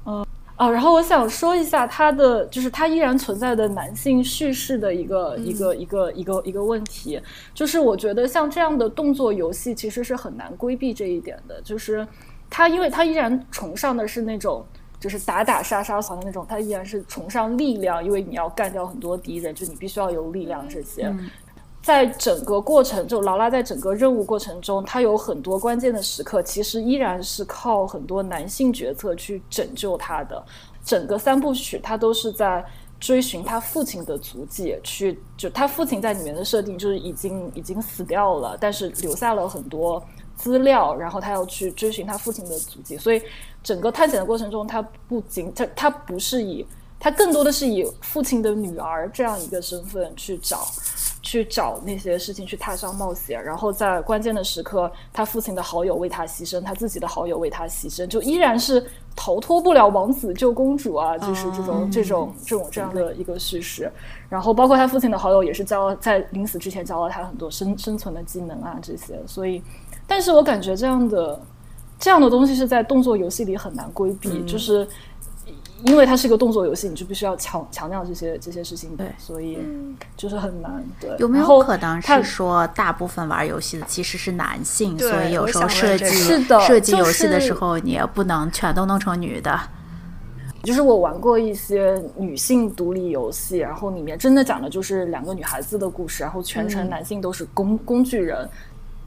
[0.05, 0.25] 嗯。
[0.57, 7.21] 啊，然后我想说一下他的，就是他依然存在的男性叙事的一个一个一个一个一个问题，
[7.53, 12.05] 就是我觉得像这样的动作游戏其实是很难规避这一点的，就是
[12.49, 14.65] 他因为他依然崇尚的是那种
[14.99, 21.13] 就是打打杀杀好的那种，他依然是崇尚力量，因为你要干掉很多敌人，就你必须要有力量这些。
[21.87, 30.43] 在整个过程，就劳拉在整个任务过程中，她有很多关键的时刻，其实依然是靠很多男性角色去拯救她的。
[30.83, 32.61] 整个三部曲，她都是在
[32.99, 40.03] 追寻她父亲的足迹，去就她父亲在里面的设定就是已经已经死掉了，但是留下了很多
[40.35, 42.97] 资料，然后她要去追寻她父亲的足迹。
[42.97, 43.21] 所以
[43.63, 46.67] 整个探险的过程中，她不仅她她不是以
[46.99, 50.67] 她更多的是以父亲的女儿这样一个身份去找。
[51.23, 58.81] 去找那些事情，去踏上冒险，然后在关键的时刻，他父亲的好友为他牺牲，他自己的好友为他牺牲，就依然是
[59.13, 63.91] 逃脱不了王子救公主啊，就是这种这种这种这样的一个叙事。
[64.29, 69.19] 然后包括他父亲的好友也是教在临死之前教了他很多生生存的技能啊这些。
[69.27, 69.61] 所以，
[70.07, 71.37] 但是我感觉这样的
[71.99, 74.87] 这样的东西是在动作游戏里很难规避，就是。
[75.83, 79.59] 因为它是一个动作游戏，你就必须要强强调这些这些事情，对，所以
[80.15, 80.83] 就是很难。
[80.99, 86.05] 对，有没有可能是说，大部分玩游戏的其实是男性，所以有时候设计
[86.65, 89.59] 设计游戏的时候，你也不能全都弄成女的。
[90.63, 98.49] 就是我玩过一些女性独立游戏，然后里面真的讲的就是两个女孩子的故事，然后全程男性都是工工具人，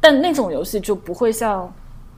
[0.00, 1.70] 但那种游戏就不会像。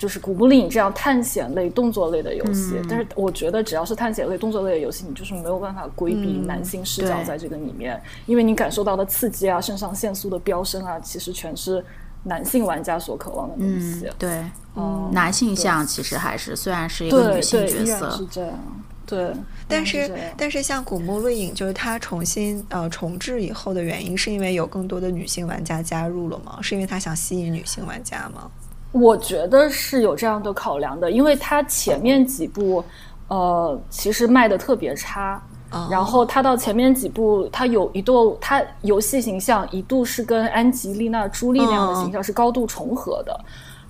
[0.03, 11.85] 就是古墓丽影这样探险类、动作类的游戏，但是我觉得只要是探险类、动作类的游戏，你就是没有办法规避男性视角在这个里面，因为你感受到的刺激啊、肾上腺素的飙升啊，其实全是
[12.25, 14.11] 男性玩家所渴望的东西。
[14.19, 14.45] 对，
[14.75, 18.59] 嗯男性向其实还是虽然是一个女性角色，是这样。
[19.07, 19.33] 对，
[19.69, 26.59] 但是但是像古墓丽影，就是它重新呃重置以后的原因，是因为有更多的女性玩家加入了吗？
[26.61, 28.51] 是因为它想吸引女性玩家吗？
[28.93, 32.85] 我觉得是有这样的考量的，因为它前面几部，
[33.29, 35.43] 呃，其实卖的特别差，
[35.91, 43.41] 然后他到前面几部，他有一度，他游戏形象一度是跟安吉丽娜·朱莉那样的形象是高度重合的，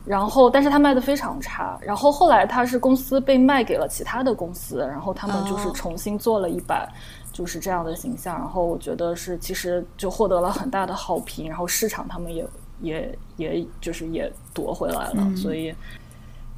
[0.07, 6.89] 然后，但是他卖的非常差，然后后来他是公司被卖给了其他的公司，然后他们就是重新做了一版，
[7.33, 12.47] 就是这样的形象，然后我觉得是其实就获得了很大的好评，然后市场他们也。
[12.83, 15.75] 也也就是也夺回来了，所以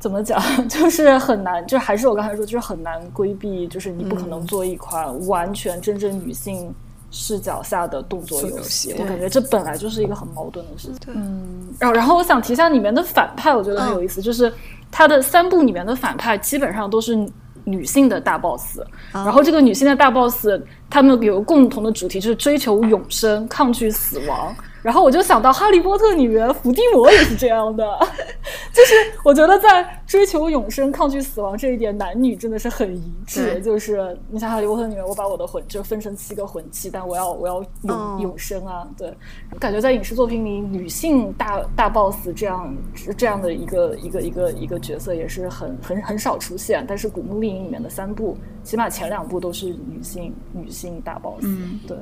[0.00, 6.74] 怎么讲 就是很难，就还是我刚才说，就是很难规避，就是你不可能做一款完全真正女性
[7.10, 8.94] 视角下的动作游戏。
[8.98, 11.14] 我感觉这本来就是一个很矛盾的事情。
[11.14, 14.52] 嗯，然后然后我想提一下里面的反派，我觉得很有意思，就是
[14.90, 17.16] 它的三部里面的反派基本上都是
[17.64, 18.80] 女性的大 boss，
[19.12, 20.48] 然后这个女性的大 boss，
[20.90, 24.54] 他们有个共同的主题就是追求永生，抗拒死亡。
[24.84, 27.98] 然后我就想到《哈利波特》里面伏地魔也是这样的，
[28.70, 33.58] 就是我觉得在追求永生、抗拒死亡这一点，男女真的是很一致。
[33.62, 38.86] 就是你像《哈利波特》里面，我把我的魂就分成七个魂器，但我要我要永永生啊！
[38.94, 39.10] 对，
[39.58, 42.76] 感觉在影视作品里，女性大大 boss 这样
[43.16, 46.84] 这样的一个一个一个一个角色也是很很很少出现。
[46.86, 51.40] 但是《古墓丽影》里面的三部，起码前两部都是女性女性大 boss。
[51.42, 51.96] 嗯，对，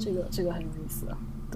[0.00, 1.04] 这个这个很有意思。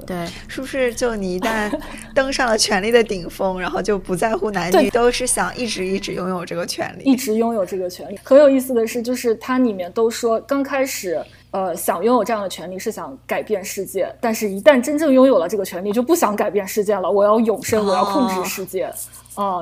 [0.06, 1.70] 对，是不是就你一旦
[2.14, 8.18] 登上了权力的顶峰， 然后就不在乎男女，都是想一直一直拥有这个权利，一直拥有这个权利。
[8.22, 18.86] 很有意思的是，就是它里面都说，刚开始呃想拥有这样的权利是想改变世界，但是一旦真正拥有了这个权利，就不想改变世界了，我要永生，我要控制世界。
[18.86, 18.94] 哦，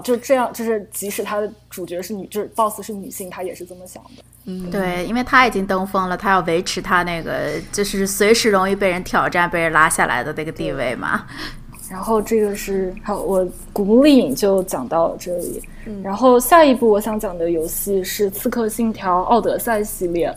[0.02, 4.22] 就这样，就是即使他的主角是女，就是 boss 是女性，她也是这么想的。
[4.44, 11.26] 嗯，对，因为她已经登峰了，她要维持她那个就是随时容易被人挑战、被人拉下来的那个地位嘛。
[11.90, 15.62] 然后这个是好，我古墓丽影就讲到这里。
[16.02, 20.34] 然后下一部我想讲的游戏是《刺客信条：奥德赛》系列。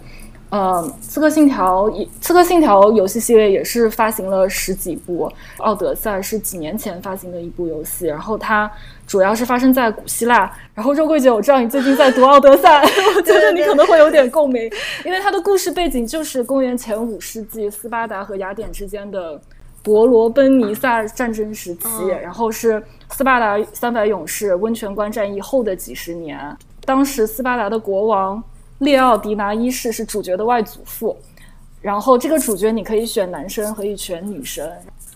[0.51, 1.89] 呃，《刺客信条》
[2.19, 5.25] 《刺客信条》游戏系列也是发行了十几部，
[5.63, 8.69] 《奥德赛》是几年前发行的一部游戏，然后它
[9.07, 10.51] 主要是发生在古希腊。
[10.75, 12.83] 然后肉桂姐，我知道你最近在读《奥德赛》，
[13.15, 14.69] 我觉得你可能会有点共鸣，
[15.05, 19.39] 因为它的故事背景就是公元前五世纪斯巴达和雅典之间的
[19.81, 26.37] 伯罗奔尼撒战争时期，然后是斯巴达三百勇士温泉关战役后的几十年，
[26.83, 28.43] 当时斯巴达的国王。
[28.81, 31.15] 列奥迪拿一世是主角的外祖父，
[31.81, 34.67] 然后这个主角你可以选男生，可以选女生。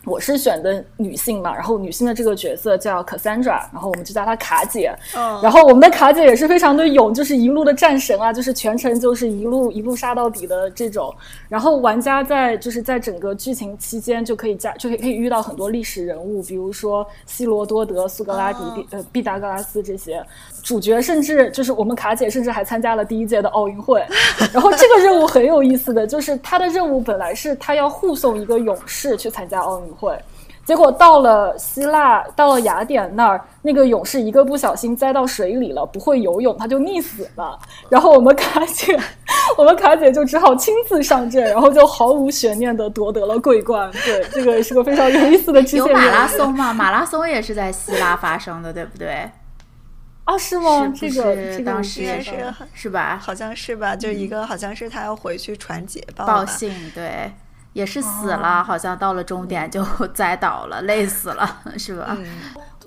[0.06, 4.96] 我是选的女性嘛，然后女性的这个角色叫 Cassandra，然后我们就叫她卡姐。
[5.16, 11.14] 嗯，然后我们的卡姐也是非常的勇，就是一路的战神啊，就是全程就是一路一路杀到底的这种。
[11.50, 20.24] 然后玩家在就是在整个剧情期间就可以加就可以可以遇到很多历史人物，比如说希罗多德、苏格拉底、毕呃毕达哥拉斯这些
[20.62, 24.06] 主角，甚至就是我们卡姐甚至还参加了第一届的奥运会。
[24.54, 29.95] 然后这个任务很有意思的就是她的任务本来是她要护送一个勇士去参加奥运。
[29.96, 30.18] 会，
[30.66, 37.58] 结果到了希腊，到了雅典那儿，那个勇士一个不小心栽到水里了，不会游泳，他就溺死了。
[37.90, 39.00] 然后我们卡姐，
[39.58, 43.90] 我们卡姐就只好亲自上阵，然后就毫无悬念的夺得了桂冠。
[44.04, 45.80] 对，这个是个非常有意思的支线。
[45.80, 46.74] 有马拉松吗？
[46.74, 49.30] 马拉松也是在希腊发生的，对不对？
[50.24, 50.92] 啊，是吗？
[50.96, 53.20] 这个当时是是吧？
[53.22, 53.96] 好像是吧？
[53.96, 57.32] 就一个好像是他要回去传捷报报信，对。
[57.76, 59.84] 也是死了，好像到了终点就
[60.16, 62.18] 栽倒了，累死了，是吧？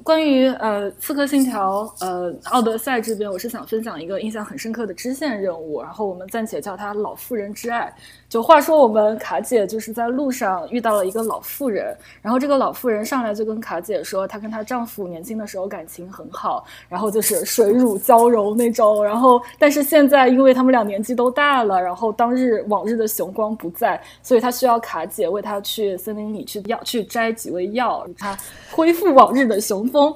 [0.02, 7.92] 关于呃《刺客信条》呃《奥德赛》这边，我是想分享一个印象很深刻的支线任务，然后我们暂且叫它“老妇人之爱”。
[8.28, 28.36] 就话说，我们卡姐就是在路上遇到了一个老妇人，然后这个老妇人上来就跟卡姐说，她跟她丈夫年轻的时候感情很好，然后就是水乳交融那种，然后但是现在因为他们俩年纪都大了，然后当日往日的雄光不在，所以她需要卡姐为她去森林里去药去摘几味药，她
[28.70, 30.14] 恢复往日的雄风。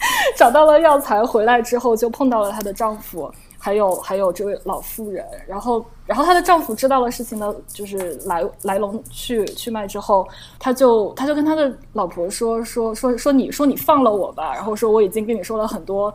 [0.36, 3.30] 找到了药材回来之后，就碰到了她的丈夫。
[3.58, 10.26] 还有还有这位老妇人，然后然后她的丈夫知道了事情的，就是来来龙去去脉之后，
[10.58, 16.14] 他就他就跟他的老婆说说说说你说你放了我吧，然后说我已经跟你说了很多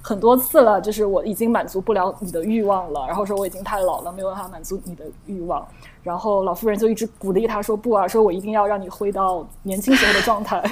[0.00, 5.66] 很多次了，就是我已经满足不了你的欲望了，然后说我已经太老了，没有办法满足你的欲望，
[6.02, 10.62] 然后老妇人就一直鼓励他说不啊，说我一定要让你回到年轻时候的状态。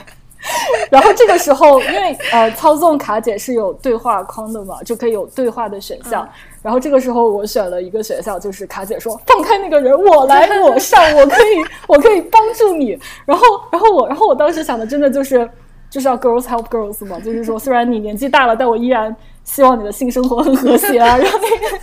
[0.91, 6.29] 然后这个时候，因为呃，操纵卡姐是有对话框的嘛，就可以有对话的选项。
[6.63, 15.49] 然后这个时候，我选了一个选项，就是卡姐说：“放开那个人，我来，我上，我可以， 我可以帮助你。”然后，然后我，然后我当时想的，真的就是，
[15.91, 19.15] 就是要 girls help girls 嘛，就是说 虽然你年纪大了，但我依然
[19.45, 21.79] 希望你的性生活很和谐啊，然后那个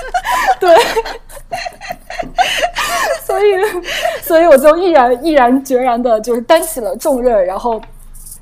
[0.60, 0.76] 对，
[3.26, 3.44] 所以
[4.22, 7.82] 所以我就毅然毅然决然的就是担起了重任，然后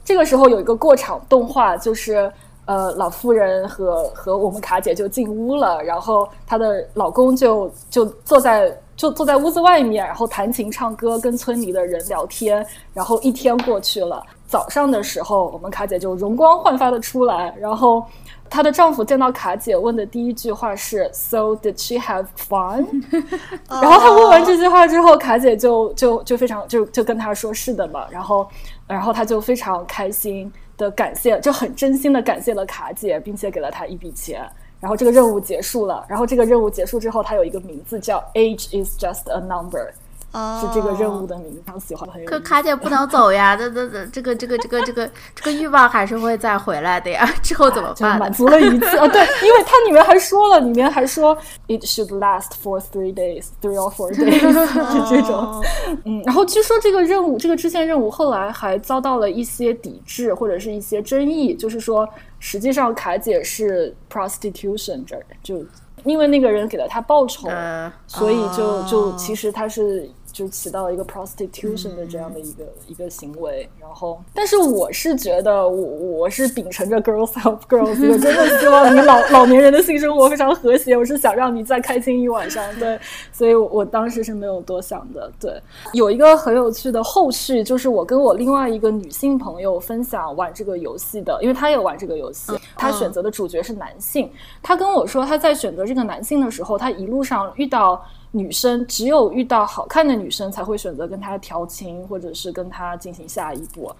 [0.07, 2.31] 这个时候有一个过场动画就是。
[2.67, 12.67] 呃，老妇人和和我们卡姐就进屋了，然后她的老公就就坐在就坐在屋子外面，然后弹琴唱歌，跟村里的人聊天。
[12.93, 18.03] 然后一天过去了，早上的时候，我们卡姐就容光焕发的出来，然后
[18.49, 22.85] 她的丈夫见到卡姐问的第一句话是 “So did she have fun？”
[23.69, 28.45] 然后他问完这句话之后，卡姐就就就非常就就跟他说是的嘛，然后
[28.87, 30.51] 然后他就非常开心。
[30.77, 34.47] 的感谢就很真心的感谢了卡姐，并且给了她一笔钱，
[34.79, 36.05] 然后这个任务结束了。
[36.07, 39.91] 然后这个任务结束之后，他有一个名字叫 “Age is just a number”。
[40.33, 42.07] 是这个任务的名字，非常喜欢。
[42.25, 47.25] 可卡姐不能走呀， 这这这这个这个这个这个这个欲望还是会再回来的呀。
[47.41, 48.19] 之后怎么办？
[48.19, 51.35] 满足了一次啊，对，因为它里面还说了，里面还说
[51.67, 54.41] “It should last for three days, three or four days”，
[54.93, 55.63] 就这种。
[56.05, 62.07] 嗯，然后据说这个任务，这个支线任务后来还遭到了一些抵制或者是一些争议，就是说
[62.39, 65.65] 实际上卡姐是 prostitution 这就
[66.03, 67.49] 因为那个人给了她报酬，
[68.05, 70.09] 所以就就其实他是。
[70.37, 75.75] 就起到了一个 prostitution 的这样的一个一个行为，然后，但是我是觉得，我
[76.19, 82.99] 我是秉承着 girls help girls，我真的 希望你老老年人的性生活非常和谐，我是想让你再开心一晚上，对，
[83.33, 85.59] 所以我当时是没有多想的，对，
[85.93, 94.29] 有一个很有趣的后续，就是我跟我另外一个女性朋友分享玩这个游戏的，因为她也玩这个游戏，她选择的主角是男性，
[94.61, 98.05] 她跟我说她在选择这个男性的时候，她一路上遇到。
[98.37, 103.91] 女生只有遇到好看的女生才会选择跟他调情，或者是跟他进行下一步。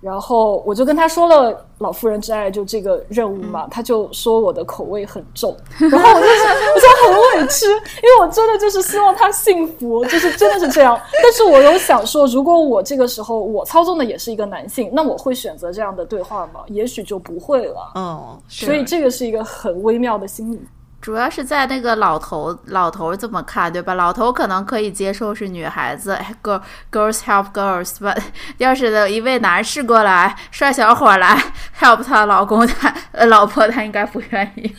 [0.00, 10.96] 然后我就跟他说了《老妇人之爱》就这个任务嘛，他就说我的口味很重， 然后我就我就很委屈，因为我真的就是希望他幸福，就是真的是这样。
[11.20, 16.60] 但是我有想说，如果我这个时候我操纵的也是一个男性，那我会选择这样的对话吗？
[16.68, 17.92] 也许就不会了。
[17.96, 20.60] 嗯，所以这个是一个很微妙的心理。
[21.00, 23.94] 主要是在那个老头老头怎么看，对吧？
[23.94, 28.14] 老头可能可以接受是女孩子，girl girls help girls，吧？
[28.58, 31.40] 要是一位男士过来，帅小伙来
[31.78, 32.92] help 他老公，他
[33.26, 34.74] 老婆，他应该不愿意。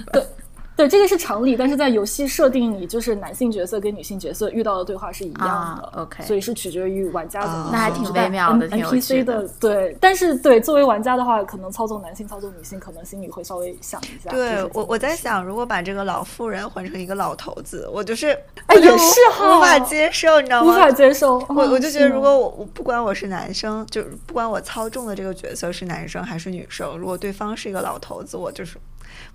[0.79, 0.89] 对。
[0.89, 7.69] 这个是常理，但是在游戏设定里，就是男性角色跟女性角色遇到的对话是一样的，OK，所以是取决于玩家怎么。
[7.71, 14.31] 那还挺微妙的，NPC 的对，但是对作为玩家的话，可能操纵男性、操纵女性，可能心里会稍微想一下。
[14.31, 18.29] 对我，我在想，如果把这个老妇人换成一个老头子，我就是
[18.65, 20.71] 哎，也是哈，无法接受，你知道吗？
[20.71, 21.37] 无法接受。
[21.49, 28.77] 我我就觉得，如果我我不管我是男生，就不管我操纵的这个角色是男生还是女生，如果对方是一个老头子，我就是。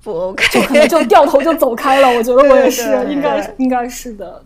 [0.02, 2.08] 不 OK，就可能就掉头就走开了。
[2.08, 4.42] 我觉得我也是，应该应该是的。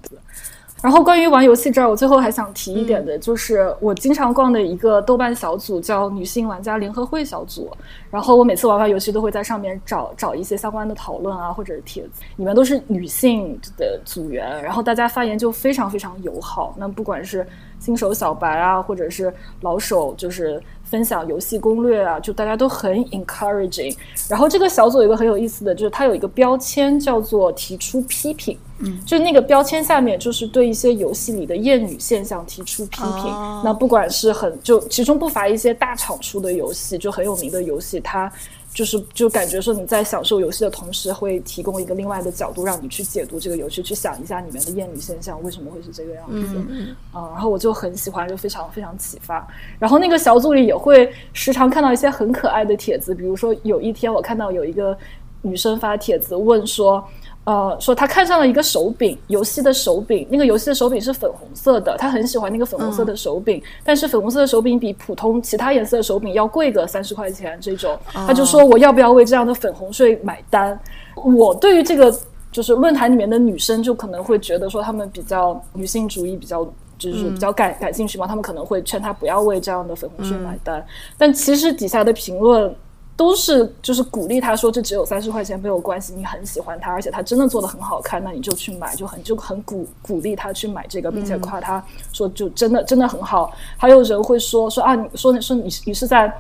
[0.81, 7.69] 然后关于玩游戏这儿，我最后还想提一点的，就是我经常逛的一个豆瓣小组叫“女性玩家联合会”小组。
[8.13, 16.73] 然后我每次玩完游戏都会在上面找找一些相关的讨论啊，或者是帖子，里面都是女性的组员，然后大家发言就非常非常友好。
[16.79, 17.45] 那不管是
[17.81, 20.63] 新手小白啊，或者是老手，就是。
[20.91, 23.95] 分享游戏攻略啊，就大家都很 encouraging。
[24.29, 33.25] 然后这个小组有一个很有意思的，就是它有一个标签叫做提出批评，嗯，就那个标签下面就是对一些游戏里的厌女现象提出批评。
[33.65, 38.31] 那不管是很就其中不乏一些大厂出的游戏，就很有名的游戏，它。
[38.79, 46.65] 就是就感觉说你在享受游戏的同时，会提供一个另外的角度，让你去解读这个游戏，去想一下里面的厌女现象为什么会是这个样子。
[46.69, 49.45] 嗯啊，然后我就很喜欢，就非常非常启发。
[49.81, 54.97] 然后那个小组里也会时常看到一些很可爱的帖子，比如说有一天我看到有一个
[55.43, 57.05] 女生发帖子问说。
[57.45, 70.79] 呃，说他看上了一个手柄，游戏的手柄，那个游戏的手柄是粉红色的，他很喜欢那个粉红色的手柄，但是粉红色的手柄比普通其他颜色的手柄要贵个三十块钱，这种，他就说我要不要为这样的粉红税买单？
[71.15, 72.15] 我对于这个
[72.53, 76.63] 就是论坛里面的女生就可能会觉得说她们比较女性主义，比较
[76.99, 80.85] 就是比较感感兴趣嘛，他们可能会劝他不要为这样的粉红税买单，
[81.17, 82.75] 但其实底下的评论。
[83.19, 93.53] 都是就是鼓励他说这只有三十块钱没有关系，你很喜欢它，而且它真的做的很好看，那你就去买，就很就很鼓鼓励他去买这个，并且夸他说就真的真的很好。
[93.77, 96.33] 还有人会说说啊，你说你说你你是在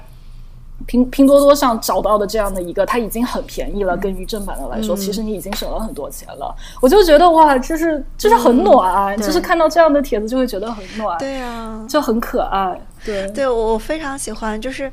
[0.86, 6.54] 拼拼多多上找到的这样的一个，它已经很便宜了，跟于正版的来说，其实你已经省了很多钱了。
[6.80, 12.80] 我就觉得哇，就是就是很暖，就是看到这样的帖子就会觉得很暖，对啊，就很可爱。
[13.04, 14.92] 对，对我非常喜欢，就是。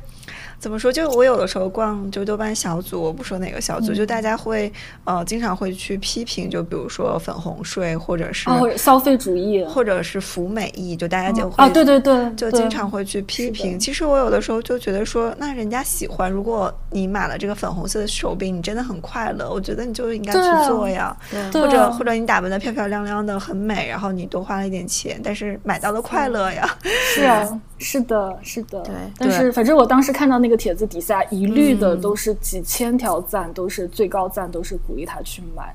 [0.58, 0.90] 怎么说？
[0.92, 4.72] 就我有的时候逛就豆瓣小组，我不说哪个小组，就大家会
[5.04, 13.78] 呃经常会去批评，就比如说粉红税，或者是消费主义，或者是服美意，就大家就会啊，对对对，就经常会去批评。
[13.78, 21.16] 其实我有的时候就觉得说，那人家喜欢，如果你买了这个粉红色的手柄，你真的很快乐，我觉得你就应该去做呀。
[21.52, 26.68] 或者或者你打扮的漂漂亮亮的很美，然后你多花了一点钱，但是买到了快乐呀。
[27.14, 28.80] 是啊，是的，是的。
[28.80, 35.74] 对，但是反正我当时看到那个帖子底下一律的都是几千条赞，都是最高赞，都是鼓励他去买。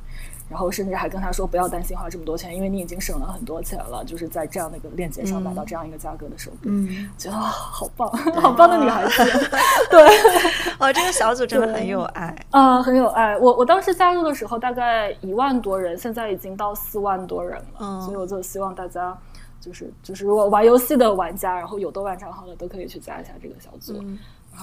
[0.50, 9.24] 然后甚至还跟他说不要担心花这么多钱，因为你已经省了很多钱了，就是在这样的一个链接上买到这样一个价格的手柄，觉得好棒，好棒的女孩子。
[9.90, 10.04] 对，
[10.78, 13.38] 哦，这个小组真的很有爱啊，很有爱。
[13.38, 19.18] 我我当时加入的时候大概一万多人，现在已经到四万多人了，所以我就希望大家
[19.62, 24.04] 就是就是如果玩游戏的玩家，然后有豆瓣账号的都可以去加一下这个小组。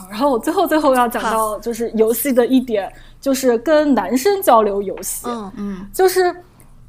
[0.08, 6.34] 然后我最后最后要讲到就是游戏的一点，就是跟男生交流游戏，嗯嗯，就是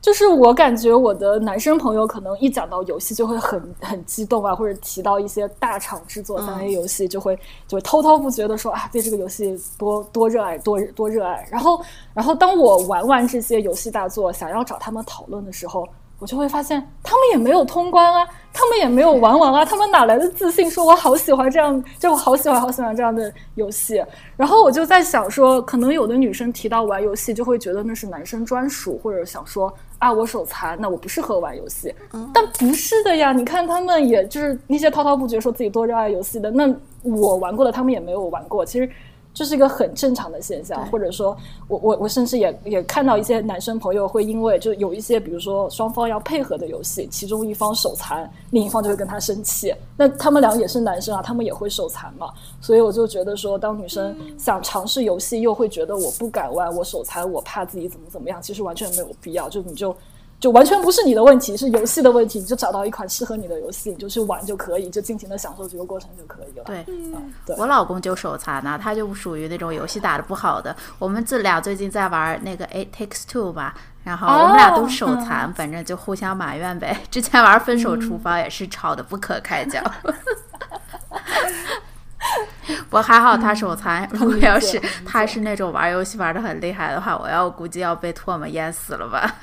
[0.01, 11.47] 就是我感觉我的男生朋友可能一讲到游戏就会很很激动啊，或者提到一些大厂制作三 A 游戏，就会就会滔滔不绝的说啊，对这个游戏多多热爱，多多热爱。
[11.51, 11.81] 然后
[12.13, 15.87] 然后当我玩完这些游戏大作，想要找他们讨论的时候。
[16.19, 24.03] 我就会发现，他们也没有通关啊，他们也没有玩完啊，他们哪来的自信说“我好喜欢这样”，就我好喜欢、好喜欢这样的游戏。
[24.35, 31.93] 然后我就在想说，可能有的女生提到玩游戏，就会觉得那是男生专属，或者想说啊，我手残，那我不适合玩游戏。
[32.33, 36.69] 但不是的呀，你看他们，也就是那些滔滔不绝说自己多热爱游戏的，那
[37.01, 38.65] 我玩过的，他们也没有玩过。
[38.65, 38.89] 其实。
[39.39, 41.33] 这是一个很正常的现象，或者说，
[41.69, 49.73] 我我我甚至也也看到一些男生朋友会因为就有一些，比如说双方要配合的游戏，其中一方手残，另一方就会跟他生气。
[49.95, 52.33] 那他们俩也是男生啊，他们也会手残嘛。
[52.59, 59.47] 所以我就觉得说，当女生想尝试游戏，又会觉得我不敢玩，我手残，我怕自己怎么怎么样，其实完全没有必要。
[59.47, 59.95] 就你就。
[60.39, 62.39] 就完全不是你的问题，是游戏的问题。
[62.39, 66.63] 你就找到一款适合你的游戏，你就去玩就可以，就尽情的享受这个过程就可以了。
[66.65, 66.83] 对，
[67.45, 70.73] 对我老公就手残呢，他就属于那种游戏打的不好的。
[70.97, 73.73] 我们这俩最近在玩那个 It Takes Two 吧，
[74.05, 76.97] 然后我们俩都手残， 反正就互相埋怨呗。
[77.11, 79.81] 之前玩分手厨房也是吵得不可开交。
[82.91, 89.35] 我还好他手残，如果要是他是那种玩游戏玩的很厉害的话，我要估计要被唾沫淹死了吧。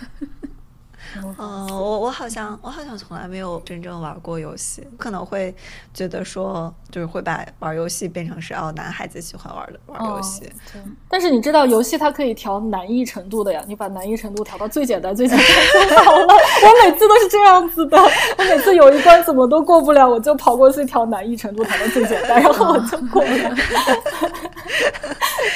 [1.38, 5.54] 嗯，我我好像我好像从来没有真正玩过游戏，可能会
[5.92, 10.40] 觉得说就是会把玩游戏变成是哦男孩子喜欢玩的玩游戏。
[10.72, 15.46] 对，但是你知道游戏它可以调难易程度的呀，你把难易程度调到最简单最简单
[15.90, 16.26] 就好了。
[16.26, 23.28] 我每次都是这样子的，我每次有一关怎么都过不了，我就跑过去调难易程度调到最简单，然后我就过了。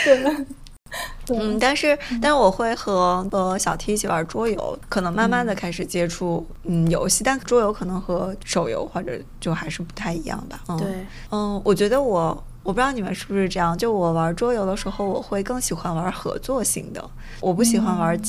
[0.04, 0.46] 对。
[1.38, 10.60] 嗯，但是，但是我会和和小 T 一起玩桌游，可能慢慢的开始接触嗯游戏，但桌游可能和手游或者就还是不太一样吧。
[10.78, 10.86] 对，
[11.30, 12.42] 嗯，我觉得我。
[12.62, 17.10] 我不知道你们是不是这样，就我玩桌游的时候，我会更喜欢玩合作型的，
[17.40, 18.20] 我不喜欢玩，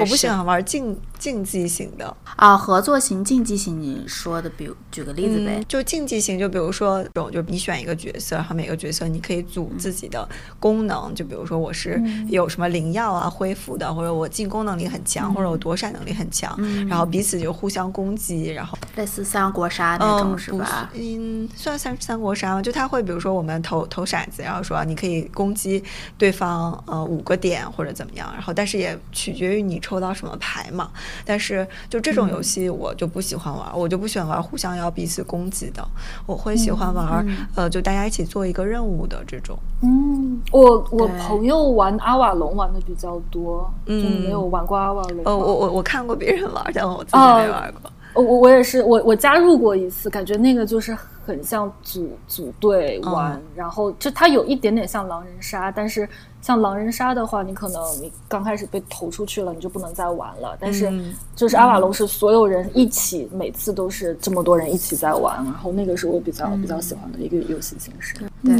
[0.00, 2.56] 我不喜欢玩竞竞技型的啊。
[2.56, 10.26] 合作型、竞技型，你说的，比如举个例子呗，就竞技型，就比如说就你选一个角色，然后每个角色你可以组自己的
[10.58, 16.58] 功能，就比如说我是有什么灵药啊、恢复的，或者我进攻能力很强，或者我躲闪能力很强，
[16.88, 20.90] 然后彼此就互相攻击，然后类似三国杀那种是吧？
[20.94, 22.62] 嗯，算三三国杀吗？
[22.62, 23.83] 就他会比如说我们投。
[23.86, 25.82] 投投骰子，然后说你可以攻击
[26.18, 30.90] 对方呃五个点或者怎么样，然后但是也取决于你抽到什么牌嘛。
[31.24, 35.86] 但是就这种游戏我就不喜欢玩，我就不喜欢玩互相要彼此攻击的。
[36.26, 39.58] 我会喜欢玩呃就大家一起做一个任务的这种。
[39.82, 45.22] 嗯，我我朋友玩阿瓦隆玩的比较多，嗯，没有玩过阿瓦隆。
[45.24, 47.90] 呃，我我我看过别人玩，但我自己没玩过。
[48.14, 50.96] 我我也是，我我加入过一次，感觉那个就是
[51.26, 56.08] 很像组组队玩，然后就它有一点点像狼人杀，但是
[56.40, 60.56] 像狼人杀的话，你可能你刚开始被投出去了，你就不能再玩了。
[60.60, 60.92] 但是
[61.34, 68.16] 就是阿瓦隆是所有人一起，每次都是这么多人一起在玩，然后那个是我比较比较喜欢的一个游戏形式。
[68.44, 68.54] 对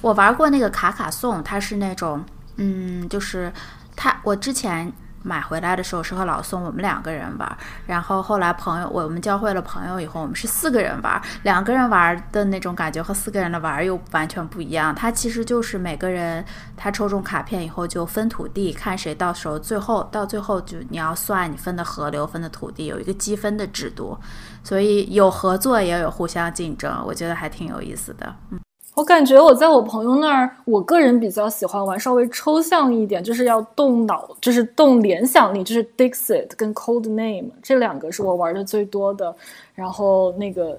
[0.00, 2.24] 我玩过那个卡卡颂，它是那种
[2.56, 3.52] 嗯，就是
[3.94, 4.92] 它我之前。
[5.28, 14.94] 买回来的时候是和老宋我们两个人玩，然后后来朋友我们教会了朋友以后，我们是四个人玩，两个人玩的那种感觉和四个人的玩又完全不一样。
[14.94, 16.42] 它其实就是每个人
[16.78, 24.18] 他抽中卡片以后就分土地，看谁到时候最后到最后就你要算你分的河流分的土地，有一个积分的制度，
[24.64, 28.34] 所以有合作也有互相竞争，我觉得还挺有意思的。
[28.50, 28.58] 嗯。
[28.98, 39.32] 我感觉我在我朋友那儿，我个人比较喜欢玩稍微抽象一点，就是要动脑，就是动联想力，就是 Dixit 跟 Code Name 这两个是我玩的最多的。
[39.72, 40.76] 然后那个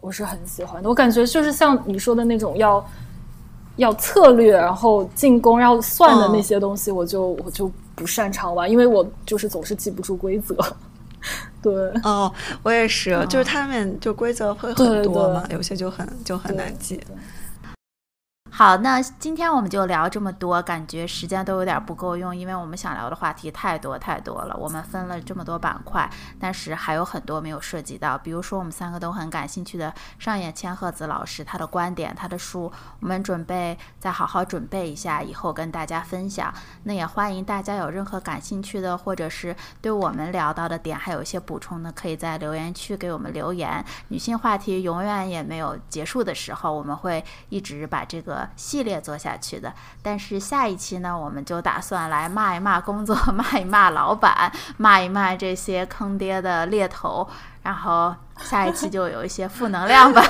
[0.00, 2.84] 我是很喜欢的，我感觉就是像你说的那种要
[3.76, 10.56] 要策略，然后进攻要算的那些东西，我就我就不擅长玩，因为我就是总是记不住规则。
[11.62, 11.72] 对，
[12.02, 12.32] 哦，
[12.64, 17.00] 我也是，就是他们就规则会很多嘛，有些就很就很难记。
[18.60, 24.54] 好，那今天我们就聊这么多，感觉时间都有点不够用，因为我们想聊的话题太多太多了。
[24.54, 26.06] 我们分了这么多板块，
[26.38, 32.70] 但是还有很多没有涉及到，比如说我们三个都很感兴趣的上野千鹤子老师他的观点、他的书，
[33.00, 36.52] 我们准备再好好准备一下，以后跟大家分享。
[36.82, 43.82] 那也欢迎大家有任何感兴趣的，或者是对我们聊到的点还有一些补充的，可以在留言区给我们留言。
[44.08, 48.49] 女性话题永远也没有结束的时候，我们会一直把这个。
[48.56, 49.72] 系列做下去的，
[50.02, 57.28] 但是下一期呢，我们就打算来骂一骂工作，骂一骂老板，骂一骂这些坑爹的猎头，
[57.62, 60.22] 然后下一期就有一些负能量吧，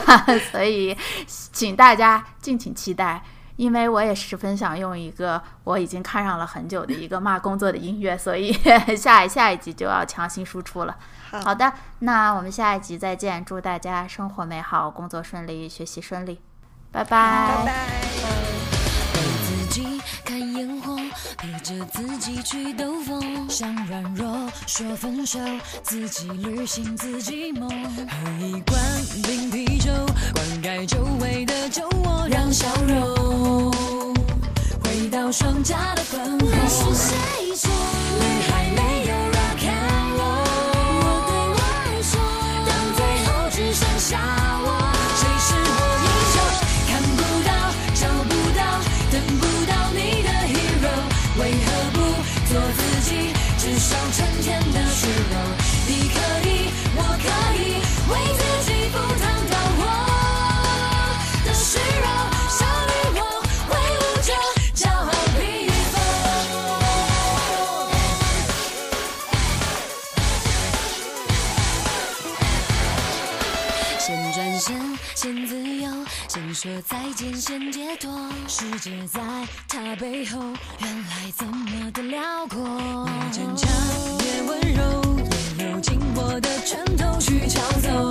[0.50, 3.22] 所 以请大家敬请期待，
[3.56, 8.52] 因为我也十分想用一个我已经看上了很久的一个骂工作的音乐，所以
[8.96, 10.96] 下一下一集就要强行输出了。
[11.44, 16.40] 好的，那我们下一集再见，祝大家生活美好，工作顺利，学习顺利。
[16.92, 17.92] 拜拜。
[19.12, 20.96] 给自己看烟火，
[21.38, 23.48] 陪着自己去兜风。
[23.48, 25.38] 想软弱，说分手，
[25.82, 27.68] 自己旅行，自己梦。
[27.70, 28.80] 喝一罐
[29.22, 29.92] 冰啤酒，
[30.34, 33.72] 灌溉周围的酒窝，让笑容
[34.82, 36.48] 回到双颊的粉红。
[36.68, 37.16] 是谁
[37.54, 37.70] 说
[38.18, 38.99] 女孩没
[76.62, 78.28] 说再见，先解脱。
[78.46, 79.18] 世界在
[79.66, 80.38] 他背后，
[80.80, 82.60] 原来这么的辽阔。
[83.06, 83.70] 你坚强，
[84.18, 85.16] 也温柔，
[85.56, 88.09] 也有紧握的拳头去抢走，